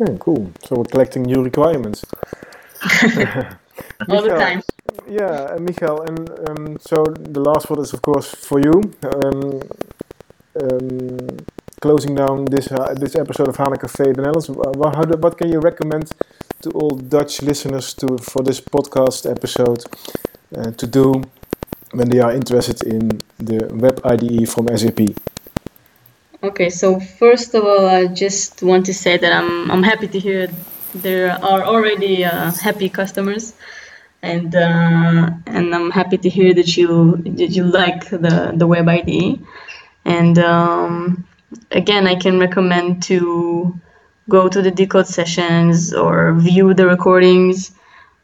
Okay, 0.01 0.17
cool. 0.19 0.51
So 0.65 0.75
we're 0.77 0.85
collecting 0.85 1.23
new 1.23 1.43
requirements. 1.43 2.05
All 4.09 4.21
the 4.21 4.29
time. 4.29 4.61
Yeah, 5.07 5.25
uh, 5.25 5.59
Michael, 5.59 6.01
and 6.03 6.29
um, 6.49 6.77
so 6.79 7.03
the 7.03 7.39
last 7.39 7.69
word 7.69 7.79
is 7.79 7.93
of 7.93 8.01
course 8.01 8.33
for 8.33 8.59
you. 8.59 8.81
Um, 9.03 9.61
um, 10.61 11.37
closing 11.81 12.15
down 12.15 12.45
this 12.45 12.71
uh, 12.71 12.93
this 12.93 13.15
episode 13.15 13.47
of 13.47 13.57
HANA 13.57 13.77
Cafe 13.77 14.11
the 14.13 14.21
Netherlands, 14.21 14.49
what, 14.49 14.95
how 14.95 15.03
do, 15.03 15.17
what 15.17 15.37
can 15.37 15.51
you 15.51 15.59
recommend 15.59 16.11
to 16.61 16.69
all 16.71 16.91
Dutch 16.91 17.41
listeners 17.41 17.93
to 17.95 18.17
for 18.17 18.41
this 18.43 18.61
podcast 18.61 19.29
episode 19.29 19.83
uh, 20.55 20.71
to 20.71 20.87
do 20.87 21.23
when 21.91 22.09
they 22.09 22.19
are 22.19 22.31
interested 22.33 22.83
in 22.83 23.19
the 23.37 23.67
web 23.73 24.01
IDE 24.05 24.47
from 24.49 24.67
SAP? 24.77 24.99
Okay, 26.41 26.69
so 26.69 27.01
first 27.01 27.53
of 27.53 27.65
all, 27.65 27.85
I 27.85 28.07
just 28.07 28.63
want 28.63 28.85
to 28.85 28.93
say 28.93 29.17
that 29.17 29.33
I'm 29.33 29.69
I'm 29.69 29.83
happy 29.83 30.07
to 30.07 30.19
hear 30.19 30.47
there 30.95 31.31
are 31.31 31.63
already 31.63 32.23
uh, 32.23 32.51
happy 32.51 32.87
customers, 32.87 33.53
and 34.21 34.55
uh, 34.55 35.31
and 35.47 35.75
I'm 35.75 35.91
happy 35.91 36.17
to 36.17 36.29
hear 36.29 36.53
that 36.53 36.77
you 36.77 37.17
that 37.39 37.49
you 37.49 37.65
like 37.65 38.09
the 38.09 38.53
the 38.55 38.65
web 38.65 38.87
IDE, 38.87 39.45
and 40.05 40.39
um, 40.39 41.27
again, 41.71 42.07
I 42.07 42.15
can 42.15 42.39
recommend 42.39 43.03
to 43.11 43.77
go 44.29 44.47
to 44.47 44.61
the 44.61 44.71
d-code 44.71 45.07
sessions 45.07 45.93
or 45.93 46.35
view 46.35 46.73
the 46.73 46.87
recordings. 46.87 47.71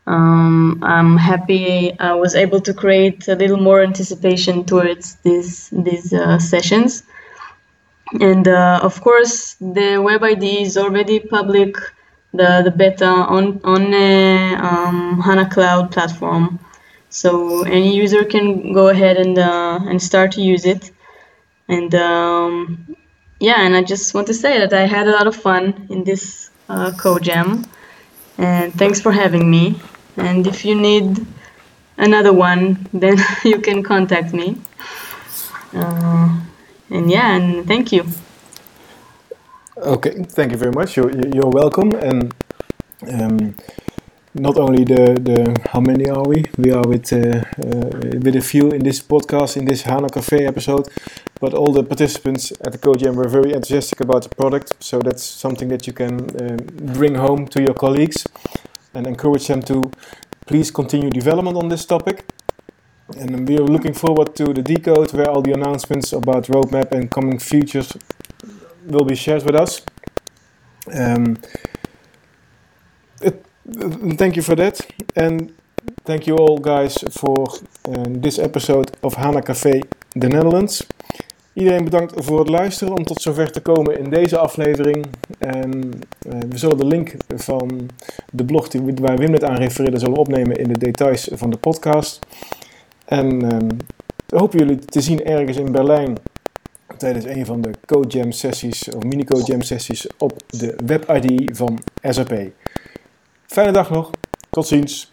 Um, 0.07 0.79
I'm 0.83 1.17
happy 1.17 1.99
I 1.99 2.13
was 2.13 2.33
able 2.35 2.61
to 2.61 2.73
create 2.73 3.27
a 3.27 3.35
little 3.35 3.57
more 3.57 3.83
anticipation 3.83 4.63
towards 4.63 5.15
these 5.15 5.69
these 5.71 6.13
uh, 6.13 6.39
sessions. 6.39 7.03
And 8.13 8.47
uh, 8.47 8.79
of 8.83 9.01
course, 9.01 9.55
the 9.55 9.97
web 9.97 10.23
ID 10.23 10.61
is 10.61 10.77
already 10.77 11.19
public, 11.19 11.75
the, 12.33 12.61
the 12.63 12.71
beta 12.71 13.05
on 13.05 13.59
on 13.63 13.93
a 13.93 14.55
um, 14.55 15.21
HANA 15.21 15.49
Cloud 15.49 15.91
platform, 15.91 16.59
so 17.09 17.63
any 17.63 17.95
user 17.95 18.23
can 18.23 18.73
go 18.73 18.89
ahead 18.89 19.17
and 19.17 19.39
uh, 19.39 19.79
and 19.83 20.01
start 20.01 20.33
to 20.33 20.41
use 20.41 20.65
it. 20.65 20.91
And 21.67 21.95
um, 21.95 22.95
yeah, 23.39 23.65
and 23.65 23.75
I 23.75 23.81
just 23.81 24.13
want 24.13 24.27
to 24.27 24.33
say 24.33 24.59
that 24.59 24.71
I 24.71 24.85
had 24.85 25.07
a 25.07 25.11
lot 25.11 25.25
of 25.25 25.35
fun 25.35 25.87
in 25.89 26.03
this 26.03 26.51
uh, 26.69 26.91
CodeJam, 26.91 27.67
and 28.37 28.73
thanks 28.73 29.01
for 29.01 29.11
having 29.11 29.49
me. 29.49 29.79
And 30.17 30.45
if 30.45 30.63
you 30.63 30.75
need 30.75 31.25
another 31.97 32.33
one, 32.33 32.87
then 32.93 33.17
you 33.43 33.59
can 33.61 33.81
contact 33.81 34.31
me. 34.31 34.57
Uh, 35.73 36.44
and 36.89 37.09
yeah, 37.09 37.35
and 37.35 37.67
thank 37.67 37.91
you. 37.91 38.05
Okay, 39.77 40.23
thank 40.23 40.51
you 40.51 40.57
very 40.57 40.71
much. 40.71 40.95
You're, 40.95 41.11
you're 41.11 41.49
welcome. 41.49 41.91
And 41.93 42.33
um, 43.11 43.55
not 44.33 44.57
only 44.57 44.83
the, 44.83 45.19
the 45.19 45.69
how 45.71 45.79
many 45.79 46.09
are 46.09 46.23
we? 46.23 46.45
We 46.57 46.71
are 46.71 46.83
with 46.87 47.11
uh, 47.11 47.17
uh, 47.17 47.89
with 48.23 48.35
a 48.35 48.41
few 48.41 48.71
in 48.71 48.83
this 48.83 49.01
podcast, 49.01 49.57
in 49.57 49.65
this 49.65 49.81
HANA 49.81 50.09
Cafe 50.09 50.45
episode, 50.45 50.87
but 51.39 51.53
all 51.53 51.71
the 51.73 51.83
participants 51.83 52.51
at 52.51 52.71
the 52.71 52.77
CodeJam 52.77 53.15
were 53.15 53.27
very 53.27 53.53
enthusiastic 53.53 53.99
about 54.01 54.23
the 54.23 54.29
product. 54.29 54.73
So 54.79 54.99
that's 54.99 55.23
something 55.23 55.69
that 55.69 55.87
you 55.87 55.93
can 55.93 56.13
um, 56.41 56.57
bring 56.93 57.15
home 57.15 57.47
to 57.47 57.61
your 57.61 57.73
colleagues 57.73 58.25
and 58.93 59.07
encourage 59.07 59.47
them 59.47 59.61
to 59.63 59.91
please 60.45 60.71
continue 60.71 61.09
development 61.09 61.57
on 61.57 61.69
this 61.69 61.85
topic. 61.85 62.25
And 63.07 63.47
we 63.47 63.57
are 63.57 63.63
looking 63.63 63.93
forward 63.93 64.35
to 64.35 64.51
the 64.53 64.63
decode 64.63 65.13
where 65.13 65.29
all 65.29 65.41
the 65.41 65.53
announcements 65.53 66.11
about 66.11 66.47
roadmap 66.47 66.91
and 66.91 67.09
coming 67.09 67.39
features 67.39 67.95
will 68.83 69.05
be 69.05 69.15
shared 69.15 69.43
with 69.43 69.55
us. 69.55 69.83
Um, 70.91 71.37
it, 73.21 73.45
thank 74.17 74.35
you 74.35 74.41
for 74.41 74.55
that. 74.55 74.85
And 75.15 75.53
thank 76.03 76.25
you 76.25 76.35
all 76.35 76.57
guys 76.57 76.97
for 77.11 77.45
um, 77.87 78.21
this 78.21 78.39
episode 78.39 78.91
of 79.01 79.13
HANA 79.13 79.41
Café 79.41 79.83
The 80.15 80.27
Netherlands. 80.27 80.87
Iedereen 81.53 81.83
bedankt 81.83 82.13
voor 82.15 82.39
het 82.39 82.49
luisteren 82.49 82.97
om 82.97 83.03
tot 83.03 83.21
zover 83.21 83.51
te 83.51 83.61
komen 83.61 83.99
in 83.99 84.09
deze 84.09 84.37
aflevering. 84.37 85.05
En 85.37 85.91
uh, 86.27 86.39
we 86.49 86.57
zullen 86.57 86.77
de 86.77 86.85
link 86.85 87.15
van 87.35 87.89
de 88.31 88.45
blog 88.45 88.67
die, 88.67 88.81
waar 89.01 89.17
Wim 89.17 89.31
net 89.31 89.43
aan 89.43 89.55
refereerde, 89.55 89.99
zullen 89.99 90.17
opnemen 90.17 90.55
in 90.55 90.67
de 90.67 90.77
details 90.77 91.29
van 91.33 91.49
de 91.49 91.57
podcast. 91.57 92.19
En 93.05 93.43
uh, 93.43 93.69
hopen 94.39 94.59
jullie 94.59 94.79
te 94.79 95.01
zien 95.01 95.25
ergens 95.25 95.57
in 95.57 95.71
Berlijn 95.71 96.17
tijdens 96.97 97.25
een 97.25 97.45
van 97.45 97.61
de 97.61 97.71
Code 97.85 98.07
Jam 98.07 98.31
sessies 98.31 98.89
of 98.95 99.03
mini 99.03 99.23
Code 99.23 99.43
Jam 99.43 99.61
sessies 99.61 100.07
op 100.17 100.41
de 100.47 100.75
web 100.85 101.11
ID 101.11 101.57
van 101.57 101.79
SAP. 102.01 102.33
Fijne 103.45 103.71
dag 103.71 103.89
nog. 103.89 104.11
Tot 104.49 104.67
ziens. 104.67 105.09